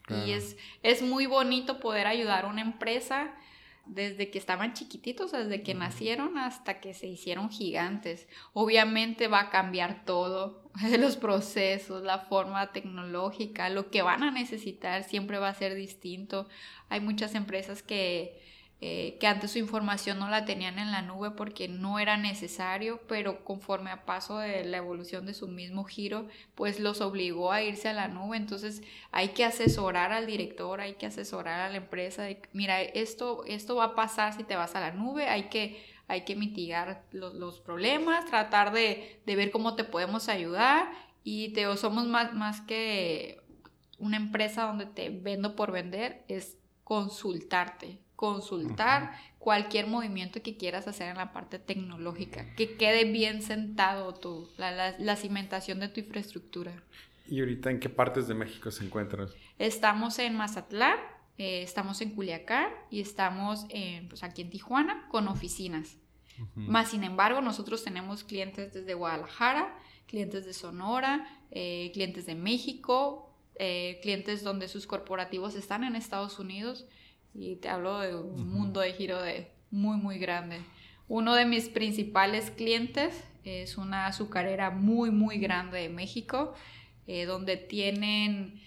[0.09, 3.33] Y es, es muy bonito poder ayudar a una empresa
[3.85, 8.27] desde que estaban chiquititos, desde que nacieron hasta que se hicieron gigantes.
[8.53, 10.63] Obviamente va a cambiar todo,
[10.99, 16.47] los procesos, la forma tecnológica, lo que van a necesitar siempre va a ser distinto.
[16.89, 18.39] Hay muchas empresas que,
[18.83, 22.99] eh, que antes su información no la tenían en la nube porque no era necesario,
[23.07, 27.61] pero conforme a paso de la evolución de su mismo giro, pues los obligó a
[27.61, 28.37] irse a la nube.
[28.37, 32.23] Entonces hay que asesorar al director, hay que asesorar a la empresa.
[32.23, 35.85] De, Mira, esto, esto va a pasar si te vas a la nube, hay que,
[36.07, 40.91] hay que mitigar los, problemas, tratar de, de, ver cómo te podemos ayudar.
[41.23, 43.39] Y te, somos más, más que
[43.99, 51.09] una empresa donde te vendo por vender, es consultarte, consultar cualquier movimiento que quieras hacer
[51.09, 56.71] en la parte tecnológica, que quede bien sentado tu, la, cimentación de tu infraestructura.
[57.27, 59.27] ¿Y ahorita en qué partes de México se encuentran?
[59.57, 60.99] Estamos en Mazatlán,
[61.39, 65.97] eh, estamos en Culiacán y estamos en, pues aquí en Tijuana con oficinas.
[66.53, 73.33] Más sin embargo, nosotros tenemos clientes desde Guadalajara, clientes de Sonora, eh, clientes de México,
[73.55, 76.85] eh, clientes donde sus corporativos están en Estados Unidos
[77.33, 80.61] y te hablo de un mundo de giro de muy muy grande.
[81.07, 86.53] Uno de mis principales clientes es una azucarera muy muy grande de México
[87.07, 88.61] eh, donde tienen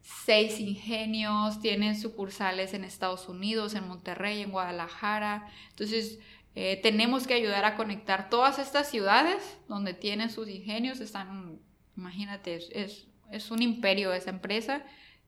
[0.00, 5.48] seis ingenios, tienen sucursales en Estados Unidos, en Monterrey, en Guadalajara.
[5.70, 6.18] Entonces,
[6.54, 11.00] eh, tenemos que ayudar a conectar todas estas ciudades donde tienen sus ingenios.
[11.00, 11.60] Están,
[11.96, 14.84] imagínate, es es un imperio esa empresa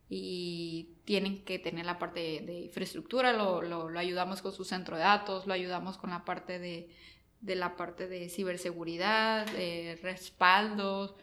[0.08, 5.02] y tienen que tener la parte de, infraestructura, lo, lo, ayudamos con su centro de
[5.02, 6.90] datos, lo ayudamos con la parte de,
[7.40, 11.14] de la parte de ciberseguridad, de respaldos,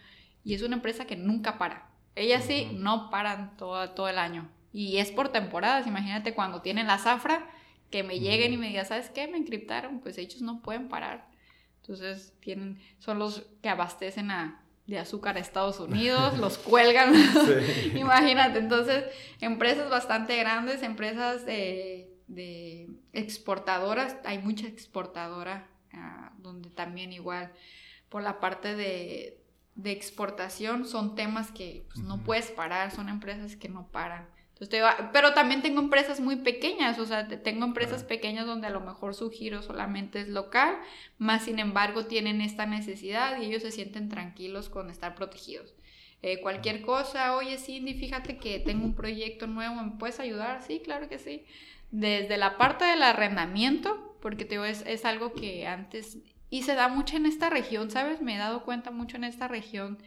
[0.44, 1.90] y es una empresa que nunca para.
[2.16, 4.50] Ellas sí no paran todo, todo el año.
[4.74, 7.50] Y es por temporadas, imagínate cuando tienen la zafra,
[7.90, 9.28] que me lleguen y me digan, ¿sabes qué?
[9.28, 11.28] Me encriptaron, pues ellos no pueden parar.
[11.82, 17.14] Entonces tienen, son los que abastecen a, de azúcar a Estados Unidos, los cuelgan.
[17.96, 19.06] Imagínate, entonces,
[19.40, 22.08] empresas bastante grandes, empresas de,
[23.14, 27.52] exportadoras, hay mucha exportadora, ah, donde también igual
[28.10, 29.38] por la parte de,
[29.84, 34.28] exportación son temas que pues, no puedes parar, son empresas que no paran
[35.12, 39.16] pero también tengo empresas muy pequeñas, o sea, tengo empresas pequeñas donde a lo mejor
[39.16, 40.78] su giro solamente es local,
[41.18, 45.74] más sin embargo tienen esta necesidad y ellos se sienten tranquilos con estar protegidos.
[46.22, 50.62] Eh, cualquier cosa, oye Cindy, fíjate que tengo un proyecto nuevo, ¿me puedes ayudar?
[50.62, 51.44] Sí, claro que sí.
[51.90, 56.20] Desde la parte del arrendamiento, porque te digo, es, es algo que antes,
[56.52, 58.22] y se da mucho en esta región, ¿sabes?
[58.22, 59.98] Me he dado cuenta mucho en esta región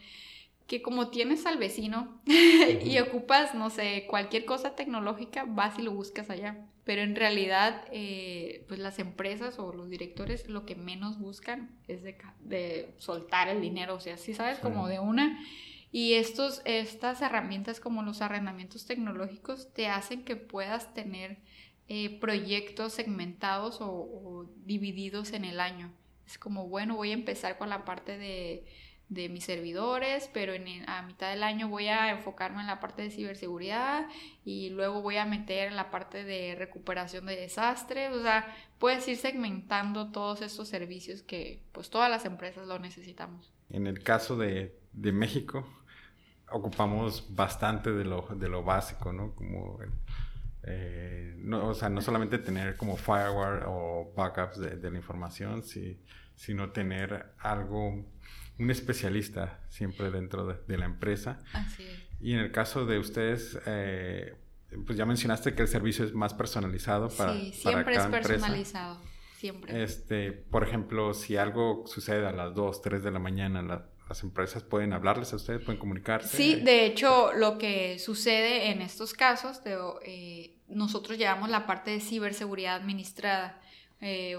[0.67, 2.21] que como tienes al vecino
[2.85, 6.67] y ocupas, no sé, cualquier cosa tecnológica, vas y lo buscas allá.
[6.85, 12.03] Pero en realidad, eh, pues las empresas o los directores lo que menos buscan es
[12.03, 15.39] de, de soltar el dinero, o sea, sí sabes, como de una.
[15.93, 21.39] Y estos, estas herramientas como los arrendamientos tecnológicos te hacen que puedas tener
[21.89, 25.93] eh, proyectos segmentados o, o divididos en el año.
[26.27, 28.67] Es como, bueno, voy a empezar con la parte de
[29.09, 33.03] de mis servidores, pero en, a mitad del año voy a enfocarme en la parte
[33.03, 34.09] de ciberseguridad
[34.45, 38.47] y luego voy a meter en la parte de recuperación de desastres, o sea,
[38.79, 43.53] puedes ir segmentando todos estos servicios que pues todas las empresas lo necesitamos.
[43.71, 45.67] En el caso de, de México,
[46.51, 49.35] ocupamos bastante de lo, de lo básico, ¿no?
[49.35, 49.79] Como,
[50.67, 55.63] eh, no, o sea, no solamente tener como firewall o backups de, de la información,
[55.63, 56.01] sí,
[56.35, 58.05] sino tener algo
[58.59, 61.39] un especialista siempre dentro de, la empresa.
[61.53, 61.99] Así es.
[62.21, 64.35] Y en el caso de ustedes, eh,
[64.87, 69.01] pues ya mencionaste que el servicio es más personalizado para, sí, siempre es personalizado.
[69.37, 69.83] Siempre.
[69.83, 73.63] Este, por ejemplo, si algo sucede a las 2, 3 de la mañana,
[74.09, 76.35] las empresas pueden hablarles a ustedes, pueden comunicarse.
[76.35, 82.01] Sí, de hecho, lo que sucede en estos casos, eh, nosotros llevamos la parte de
[82.01, 83.61] ciberseguridad administrada.
[84.01, 84.37] Eh,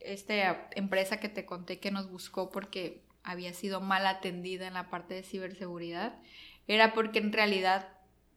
[0.00, 4.90] esta empresa que te conté que nos buscó porque había sido mal atendida en la
[4.90, 6.14] parte de ciberseguridad,
[6.66, 7.88] era porque en realidad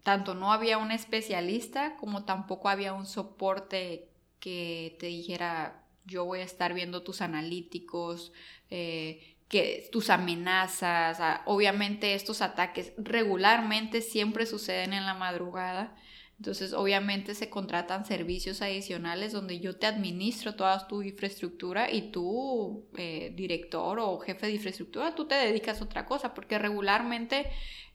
[0.04, 6.42] tanto no había un especialista como tampoco había un soporte que te dijera yo voy
[6.42, 8.32] a estar viendo tus analíticos,
[8.70, 15.96] eh, que tus amenazas, obviamente estos ataques regularmente siempre suceden en la madrugada
[16.38, 22.86] entonces, obviamente se contratan servicios adicionales donde yo te administro toda tu infraestructura y tú,
[22.98, 27.48] eh, director o jefe de infraestructura, tú te dedicas a otra cosa, porque regularmente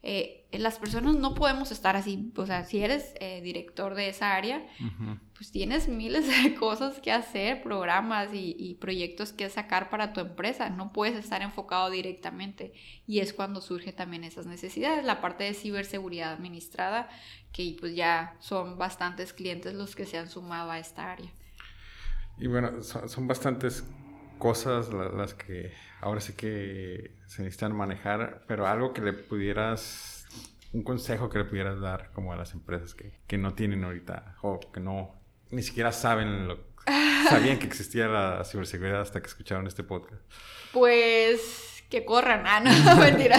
[0.02, 2.32] eh, las personas no podemos estar así.
[2.36, 4.66] O sea, si eres eh, director de esa área,
[5.34, 10.20] pues tienes miles de cosas que hacer, programas y, y, proyectos que sacar para tu
[10.20, 10.70] empresa.
[10.70, 12.72] No puedes estar enfocado directamente.
[13.06, 15.04] Y es cuando surge también esas necesidades.
[15.04, 17.08] La parte de ciberseguridad administrada
[17.52, 21.30] que pues ya son bastantes clientes los que se han sumado a esta área.
[22.38, 23.84] Y bueno, son, bastantes
[24.40, 30.26] cosas las, que ahora sí que se necesitan manejar, pero algo que le pudieras,
[30.72, 34.34] un consejo que le pudieras dar como a las empresas que, que no tienen ahorita
[34.42, 35.14] o que no,
[35.50, 36.58] ni siquiera saben lo,
[37.28, 40.22] sabían que existía la ciberseguridad hasta que escucharon este podcast.
[40.72, 43.38] Pues que corran, ah, no, mentira.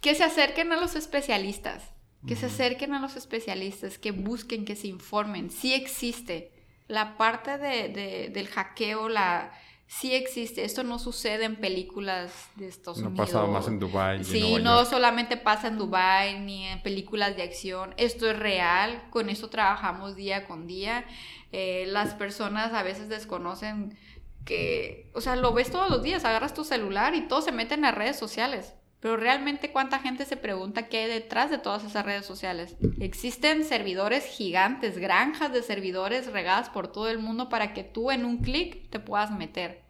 [0.00, 1.92] que se acerquen a los especialistas
[2.26, 5.50] que se acerquen a los especialistas, que busquen, que se informen.
[5.50, 6.52] Sí existe.
[6.86, 9.52] La parte de, del hackeo, la,
[9.90, 10.64] sí existe.
[10.64, 13.18] Esto no sucede en películas de Estados Unidos.
[13.18, 14.24] No pasa más en Dubai.
[14.24, 17.92] Sí, no solamente pasa en Dubai ni en películas de acción.
[17.96, 19.02] Esto es real.
[19.10, 21.04] Con esto trabajamos día con día.
[21.50, 23.98] Eh, las personas a veces desconocen
[24.44, 26.24] que, o sea, lo ves todos los días.
[26.24, 28.74] Agarras tu celular y todos se meten a redes sociales.
[29.00, 32.76] Pero realmente cuánta gente se pregunta qué hay detrás de todas esas redes sociales.
[33.00, 38.26] Existen servidores gigantes, granjas de servidores regadas por todo el mundo para que tú en
[38.26, 39.82] un clic te puedas meter.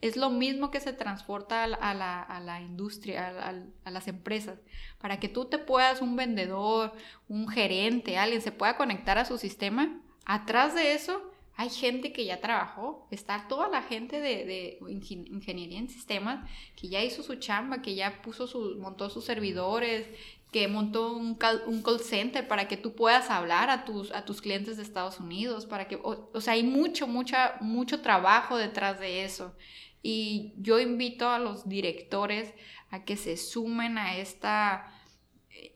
[0.00, 4.58] Es lo mismo que se transporta a la, industria, a, las empresas,
[4.98, 6.92] para que tú te puedas, un vendedor,
[7.26, 10.00] un gerente, alguien se pueda conectar a su sistema.
[10.26, 15.88] Atrás de eso hay gente que ya trabajó, está toda la gente de, ingeniería en
[15.88, 20.06] sistemas que ya hizo su chamba, que ya puso su, montó sus servidores,
[20.50, 24.24] que montó un call, un call center para que tú puedas hablar a tus, a
[24.24, 28.98] tus clientes de Estados Unidos, para que, o, sea, hay mucho, mucha, mucho trabajo detrás
[28.98, 29.54] de eso.
[30.02, 32.52] Y yo invito a los directores
[32.90, 34.92] a que se sumen a esta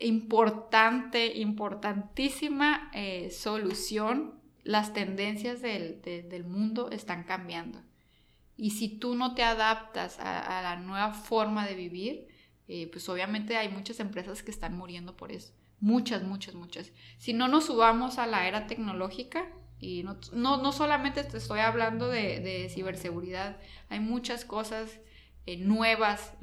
[0.01, 4.38] importante, importantísima eh, solución
[4.69, 7.81] las tendencias del, mundo están cambiando.
[8.55, 12.29] Y si tú no te adaptas a, la nueva forma de vivir,
[12.69, 15.55] eh, pues obviamente hay muchas empresas que están muriendo por eso.
[15.81, 16.93] Muchas, muchas, muchas.
[17.17, 19.51] Si no nos subamos a la era tecnológica,
[19.81, 23.57] y no, no, solamente te estoy hablando de, ciberseguridad,
[23.89, 25.01] hay muchas cosas
[25.47, 26.35] eh, nuevas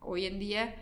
[0.00, 0.74] hoy en día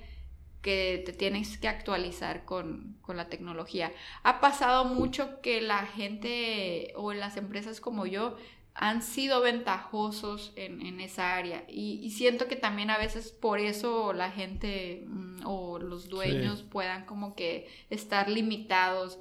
[0.64, 3.92] que te tienes que actualizar con, la tecnología.
[4.22, 8.38] Ha pasado mucho que la gente o las empresas como yo
[8.72, 11.64] han sido ventajosos en, esa área.
[11.68, 17.04] Y, siento que también a veces por eso la gente mm, o los dueños puedan
[17.04, 19.18] como que estar limitados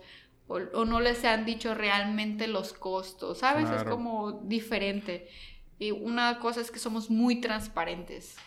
[0.48, 3.70] o, no les han dicho realmente los costos, ¿sabes?
[3.70, 5.28] Es como diferente.
[5.78, 8.38] Y una cosa es que somos muy transparentes.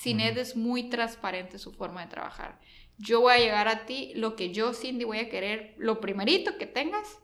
[0.00, 2.58] Cined es muy transparente su forma de trabajar.
[2.98, 6.56] Yo voy a llegar a ti, lo que yo, Cindy, voy a querer, lo primerito
[6.56, 7.18] que tengas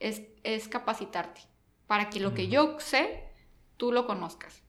[0.00, 1.42] es, es capacitarte
[1.86, 3.24] para que lo que yo sé,
[3.76, 4.62] tú lo conozcas.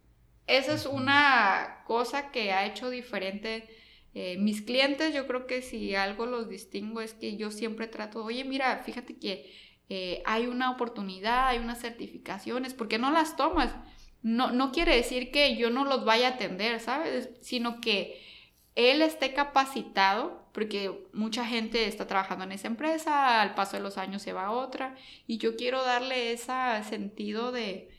[0.45, 3.67] Esa es una cosa que ha hecho diferente
[4.13, 5.13] eh, mis clientes.
[5.13, 9.17] Yo creo que si algo los distingo es que yo siempre trato, oye, mira, fíjate
[9.17, 9.51] que
[9.89, 13.73] eh, hay una oportunidad, hay unas certificaciones, ¿por qué no las tomas?
[14.24, 17.30] No, no quiere decir que yo no los vaya a atender, ¿sabes?
[17.41, 18.22] Sino que
[18.76, 23.97] él esté capacitado, porque mucha gente está trabajando en esa empresa, al paso de los
[23.97, 24.95] años se va a otra,
[25.26, 26.53] y yo quiero darle ese
[26.88, 27.89] sentido de,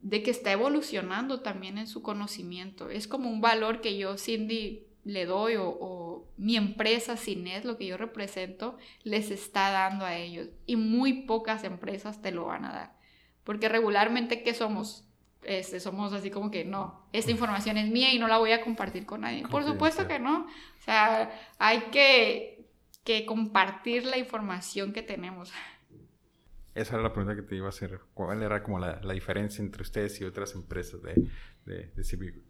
[0.00, 2.90] de que está evolucionando también en su conocimiento.
[2.90, 7.86] Es como un valor que yo, Cindy, le doy o, mi empresa Cines, lo que
[7.86, 10.48] yo represento, les está dando a ellos.
[10.66, 12.96] Y muy pocas empresas te lo van a dar.
[13.44, 15.06] Porque regularmente, ¿qué somos?
[15.46, 18.60] Este, somos así como que no, esta información es mía y no la voy a
[18.60, 19.46] compartir con nadie.
[19.48, 20.46] Por supuesto que no.
[20.46, 22.66] O sea, hay que,
[23.04, 25.52] que compartir la información que tenemos.
[26.74, 28.00] Esa era la pregunta que te iba a hacer.
[28.14, 31.28] ¿Cuál era como la, la diferencia entre ustedes y otras empresas de,
[31.64, 32.04] de, de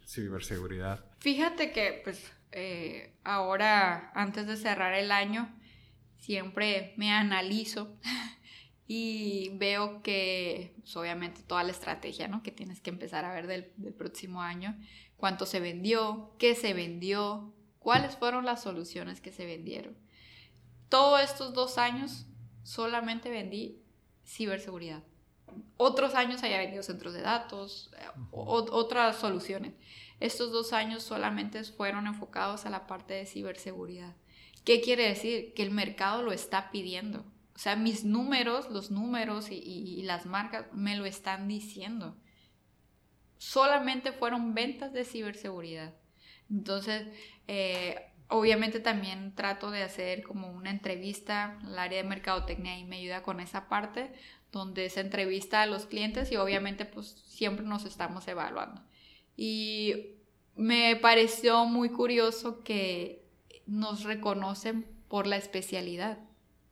[0.06, 1.04] ciberseguridad?
[1.18, 5.54] Fíjate que, pues, eh, ahora, antes de cerrar el año,
[6.16, 7.98] siempre me analizo
[8.86, 12.42] y veo que, pues, obviamente, toda la estrategia ¿no?
[12.42, 13.64] que tienes que empezar a ver del,
[13.94, 14.76] próximo año,
[15.16, 19.96] cuánto se vendió, qué se vendió, cuáles fueron las soluciones que se vendieron.
[20.90, 22.26] Todos estos dos años
[22.62, 23.80] solamente vendí
[24.24, 25.02] ciberseguridad.
[25.76, 29.72] Otros años haya vendido centros de datos, eh, otras soluciones.
[30.20, 34.14] Estos dos años solamente fueron enfocados a la parte de ciberseguridad.
[34.64, 35.52] ¿Qué quiere decir?
[35.54, 37.24] Que el mercado lo está pidiendo.
[37.54, 42.16] O sea, mis números, los números y, las marcas me lo están diciendo.
[43.38, 45.94] Solamente fueron ventas de ciberseguridad.
[46.50, 47.06] Entonces,
[47.46, 52.96] eh, obviamente también trato de hacer como una entrevista, el área de mercadotecnia y me
[52.96, 54.12] ayuda con esa parte,
[54.50, 58.82] donde se entrevista a los clientes y obviamente pues siempre nos estamos evaluando.
[59.36, 60.16] Y
[60.56, 63.24] me pareció muy curioso que
[63.66, 66.18] nos reconocen por la especialidad.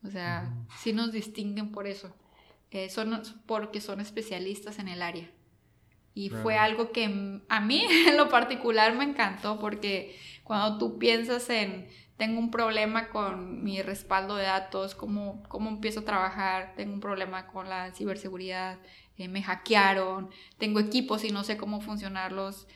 [0.04, 2.14] O sea, sí nos distinguen por eso.
[2.70, 5.30] Eh, son porque son especialistas en el área.
[6.14, 11.48] Y fue algo que a mí en lo particular me encantó porque cuando tú piensas
[11.50, 16.92] en, tengo un problema con mi respaldo de datos, cómo, cómo empiezo a trabajar, tengo
[16.92, 18.78] un problema con la ciberseguridad,
[19.16, 22.66] eh, me hackearon, tengo equipos y no sé cómo funcionarlos,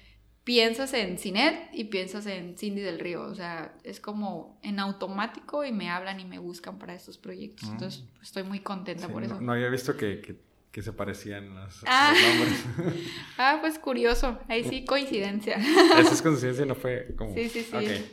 [0.46, 3.22] piensas en Cinet y piensas en Cindy del Río.
[3.22, 7.68] O sea, es como en automático y me hablan y me buscan para estos proyectos.
[7.68, 9.40] Entonces, pues, estoy muy contenta por eso.
[9.40, 10.22] No, había visto que,
[10.70, 12.14] que, se parecían los, ah.
[12.14, 12.64] nombres.
[13.38, 14.38] ah, pues curioso.
[14.46, 15.56] Ahí sí, coincidencia.
[15.98, 17.34] Esa es coincidencia, no fue como...
[17.34, 18.06] Sí, sí, sí.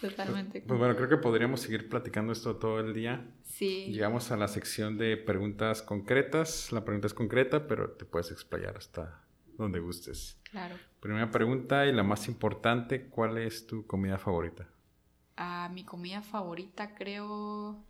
[0.00, 0.60] Totalmente.
[0.60, 3.24] Pues, pues, bueno, creo que podríamos seguir platicando esto todo el día.
[3.44, 3.86] Sí.
[3.92, 6.72] Llegamos a la sección de preguntas concretas.
[6.72, 9.27] La pregunta es concreta, pero te puedes explayar hasta
[9.58, 10.40] donde gustes.
[10.50, 10.76] Claro.
[11.00, 14.66] Primera pregunta y la más importante, ¿cuál es tu comida favorita?
[15.36, 17.84] Ah, mi comida favorita creo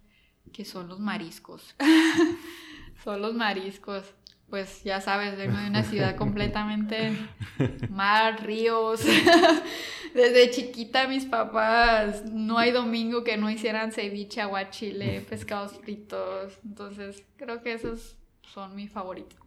[0.52, 1.76] que son los mariscos.
[3.04, 4.14] son los mariscos.
[4.50, 7.12] Pues ya sabes, vengo de una ciudad completamente
[7.90, 9.02] mar, ríos.
[10.14, 16.58] Desde chiquita mis papás, no hay domingo que no hicieran ceviche, aguachile, pescados fritos.
[16.64, 19.38] Entonces, creo que esos son mis favoritos.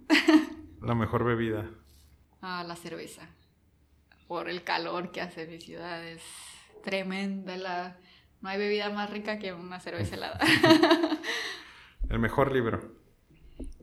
[0.81, 1.67] La mejor bebida.
[2.41, 3.29] Ah, la cerveza
[4.31, 6.01] por el calor que hace mi ciudad.
[6.07, 6.23] Es
[6.83, 7.57] tremenda.
[7.57, 7.97] La...
[8.39, 10.39] No hay bebida más rica que una cerveza helada.
[12.09, 12.95] el mejor libro.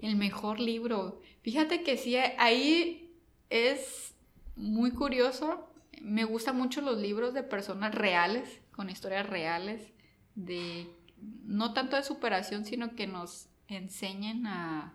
[0.00, 1.20] El mejor libro.
[1.42, 3.14] Fíjate que sí, ahí
[3.50, 4.14] es
[4.56, 5.70] muy curioso.
[6.00, 9.92] Me gustan mucho los libros de personas reales, con historias reales,
[10.34, 10.88] de
[11.44, 14.94] no tanto de superación, sino que nos enseñen a,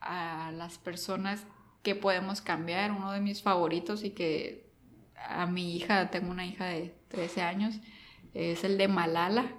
[0.00, 1.46] a las personas
[1.82, 2.92] que podemos cambiar.
[2.92, 4.70] Uno de mis favoritos y que
[5.16, 7.76] a mi hija, tengo una hija de 13 años,
[8.34, 9.52] es el de Malala,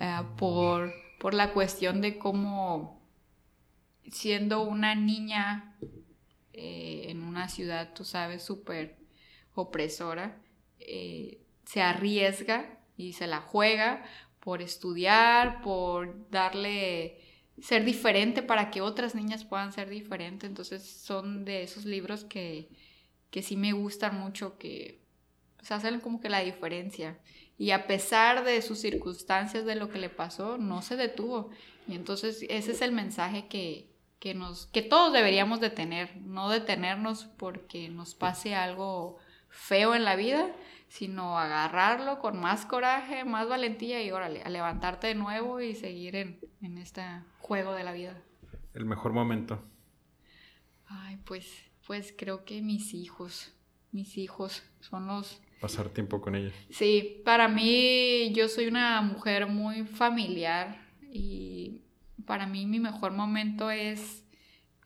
[0.00, 2.98] eh, por, por la cuestión de cómo
[4.10, 5.76] siendo una niña
[6.52, 8.98] eh, en una ciudad, tú sabes, súper
[9.54, 10.40] opresora,
[10.80, 14.04] eh, se arriesga y se la juega
[14.40, 17.27] por estudiar, por darle
[17.62, 20.48] ser diferente para que otras niñas puedan ser diferentes.
[20.48, 22.68] Entonces son de esos libros que,
[23.30, 25.00] que sí me gustan mucho, que
[25.56, 27.18] pues, hacen como que la diferencia.
[27.58, 31.50] Y a pesar de sus circunstancias, de lo que le pasó, no se detuvo.
[31.88, 33.90] Y entonces ese es el mensaje que,
[34.20, 40.04] que, nos, que todos deberíamos de tener, no detenernos porque nos pase algo feo en
[40.04, 40.52] la vida,
[40.88, 46.16] sino agarrarlo con más coraje, más valentía y órale, a levantarte de nuevo y seguir
[46.16, 47.02] en, en este
[47.38, 48.20] juego de la vida.
[48.74, 49.62] El mejor momento.
[50.86, 51.46] Ay, pues,
[51.86, 53.52] pues creo que mis hijos,
[53.92, 55.40] mis hijos son los...
[55.60, 56.54] Pasar tiempo con ellos.
[56.70, 60.80] Sí, para mí yo soy una mujer muy familiar
[61.12, 61.82] y
[62.24, 64.24] para mí mi mejor momento es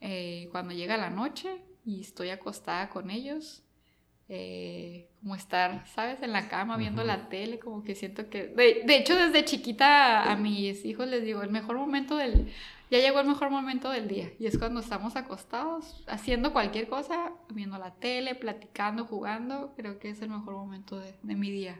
[0.01, 3.62] eh, cuando llega la noche y estoy acostada con ellos
[4.35, 6.23] eh, como estar, ¿sabes?
[6.23, 8.47] En la cama viendo la tele, como que siento que...
[8.47, 12.51] De, de, hecho, desde chiquita a mis hijos les digo, el mejor momento del...
[12.89, 17.31] Ya llegó el mejor momento del día y es cuando estamos acostados, haciendo cualquier cosa,
[17.53, 21.79] viendo la tele, platicando, jugando, creo que es el mejor momento de, de mi día,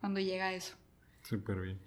[0.00, 0.74] cuando llega eso.
[1.22, 1.78] Súper bien.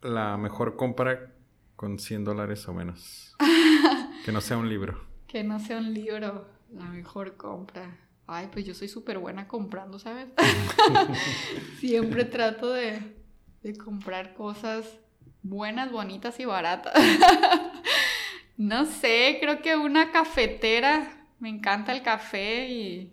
[0.00, 1.32] La mejor compra
[1.76, 3.36] con 100 dólares o menos.
[4.24, 4.98] que no sea un libro.
[5.26, 7.98] Que no sea un libro, la mejor compra.
[8.32, 10.28] Ay, pues yo soy súper buena comprando, ¿sabes?
[11.78, 13.14] Siempre trato de,
[13.62, 14.98] de, comprar cosas
[15.42, 16.94] buenas, bonitas y baratas.
[18.56, 21.28] no sé, creo que una cafetera.
[21.40, 23.12] Me encanta el café y,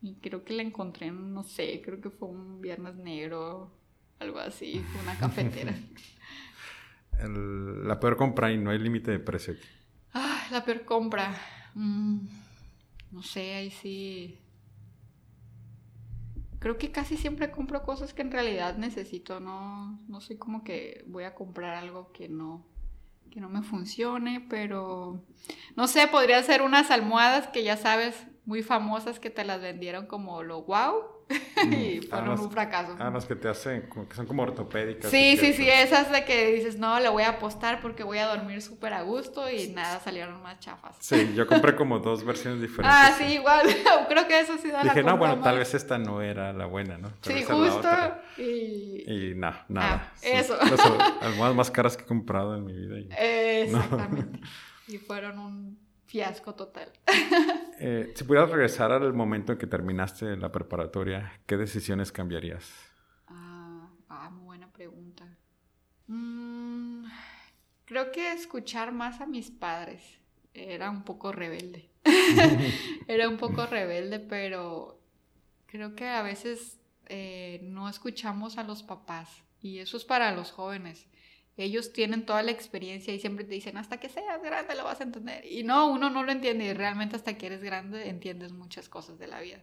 [0.00, 3.70] y creo que la encontré, no sé, creo que fue un viernes negro,
[4.20, 5.74] algo así, una cafetera.
[7.20, 9.54] El, la peor compra y no hay límite de precio.
[10.14, 11.32] Ah, la peor compra.
[11.74, 12.26] Mm,
[13.12, 14.40] no sé, ahí sí
[16.64, 21.04] creo que casi siempre compro cosas que en realidad necesito, no, no soy como que
[21.06, 22.64] voy a comprar algo que no,
[23.30, 25.22] que no me funcione, pero
[25.76, 30.06] no sé, podría ser unas almohadas que ya sabes, muy famosas que te las vendieron
[30.06, 31.02] como lo wow
[31.70, 32.94] y fueron un fracaso.
[32.96, 35.10] Las que te hacen, como que son como ortopédicas.
[35.10, 38.26] Sí, sí, sí, esas de que dices, no, le voy a apostar porque voy a
[38.26, 40.96] dormir súper a gusto y nada, salieron más chafas.
[41.00, 42.98] Sí, yo compré como dos versiones diferentes.
[43.00, 43.66] Ah, sí, igual,
[44.08, 46.98] creo que eso sí da Dije, no, bueno, tal vez esta no era la buena,
[46.98, 47.10] ¿no?
[47.22, 47.88] sí, justo.
[48.36, 49.04] Y...
[49.06, 50.12] Y no, nada.
[50.12, 50.56] Ah, eso.
[50.56, 50.80] Las
[51.22, 52.98] almohadas más caras que he comprado en mi vida.
[52.98, 53.08] Y...
[53.64, 54.40] Exactamente.
[54.86, 56.92] Y fueron un fiasco total.
[57.78, 62.70] Eh, si pudieras regresar al momento en que terminaste la preparatoria, ¿qué decisiones cambiarías?
[63.26, 65.26] Ah, ah muy buena pregunta.
[66.06, 67.04] Mm,
[67.84, 70.02] creo que escuchar más a mis padres.
[70.52, 71.90] Era un poco rebelde.
[73.08, 75.00] Era un poco rebelde, pero
[75.66, 79.42] creo que a veces eh, no escuchamos a los papás.
[79.60, 81.06] Y eso es para los jóvenes
[81.56, 85.00] ellos tienen toda la experiencia y siempre te dicen, hasta que seas grande lo vas
[85.00, 85.44] a entender.
[85.44, 89.18] Y no, uno no lo entiende y realmente hasta que eres grande entiendes muchas cosas
[89.18, 89.62] de la vida.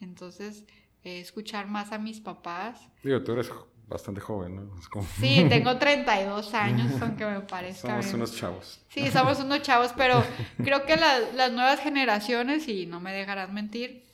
[0.00, 0.64] Entonces,
[1.04, 2.88] eh, escuchar más a mis papás.
[3.02, 3.50] Digo, tú eres
[3.86, 5.02] bastante joven, ¿no?
[5.20, 8.02] Sí, tengo 32 años, aunque me parezca.
[8.02, 8.80] Somos unos chavos.
[8.88, 10.24] Sí, somos unos chavos, pero
[10.58, 14.04] creo que la, las nuevas generaciones, y no me dejarás mentir,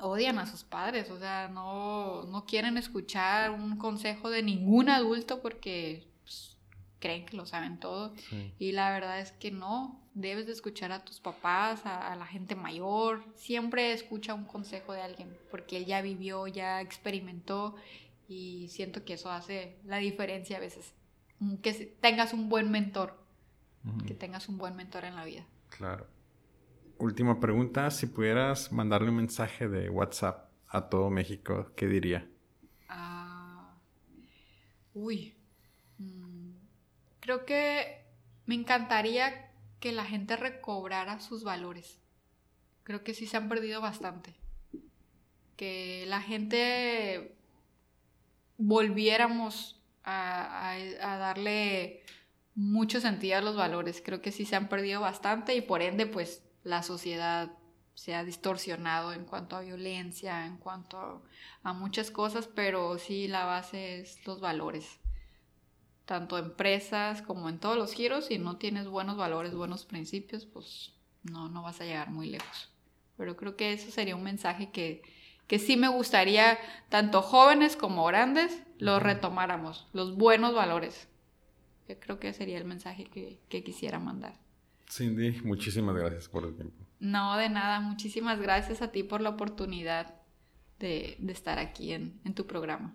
[0.00, 5.40] odian a sus padres, o sea, no, no quieren escuchar un consejo de ningún adulto
[5.40, 6.11] porque
[7.02, 8.14] creen que lo saben todo.
[8.58, 12.54] Y la verdad es que no, debes de escuchar a tus papás, a, la gente
[12.54, 13.24] mayor.
[13.34, 17.74] Siempre escucha un consejo de alguien, porque él ya vivió, ya experimentó
[18.28, 20.94] y siento que eso hace la diferencia a veces.
[21.40, 23.18] Mm, que tengas un buen mentor,
[24.06, 25.44] que tengas un buen mentor en la vida.
[25.76, 26.06] Claro.
[26.98, 32.28] Última pregunta, si pudieras mandarle un mensaje de WhatsApp a todo México, ¿qué diría?
[32.88, 33.74] Ah,
[34.94, 35.34] uy,
[37.22, 38.04] Creo que
[38.46, 39.48] me encantaría
[39.78, 42.00] que la gente recobrara sus valores.
[42.82, 44.34] Creo que sí se han perdido bastante.
[45.56, 47.36] Que la gente
[48.58, 52.02] volviéramos a, darle
[52.56, 54.02] mucho sentido a los valores.
[54.04, 57.52] Creo que sí se han perdido bastante y por ende pues la sociedad
[57.94, 61.22] se ha distorsionado en cuanto a violencia, en cuanto
[61.62, 64.98] a muchas cosas, pero sí la base es los valores
[66.12, 70.92] tanto empresas como en todos los giros, si no tienes buenos valores, buenos principios, pues
[71.22, 72.70] no, no vas a llegar muy lejos.
[73.16, 75.00] Pero creo que eso sería un mensaje que,
[75.46, 76.58] que sí me gustaría,
[76.90, 81.08] tanto jóvenes como grandes, lo retomáramos, los buenos valores.
[81.88, 84.38] Yo creo que sería el mensaje que, que quisiera mandar.
[84.90, 86.76] Cindy, muchísimas gracias por el tiempo.
[87.00, 90.14] No, de nada, muchísimas gracias a ti por la oportunidad
[90.78, 92.94] de, de estar aquí en, en tu programa.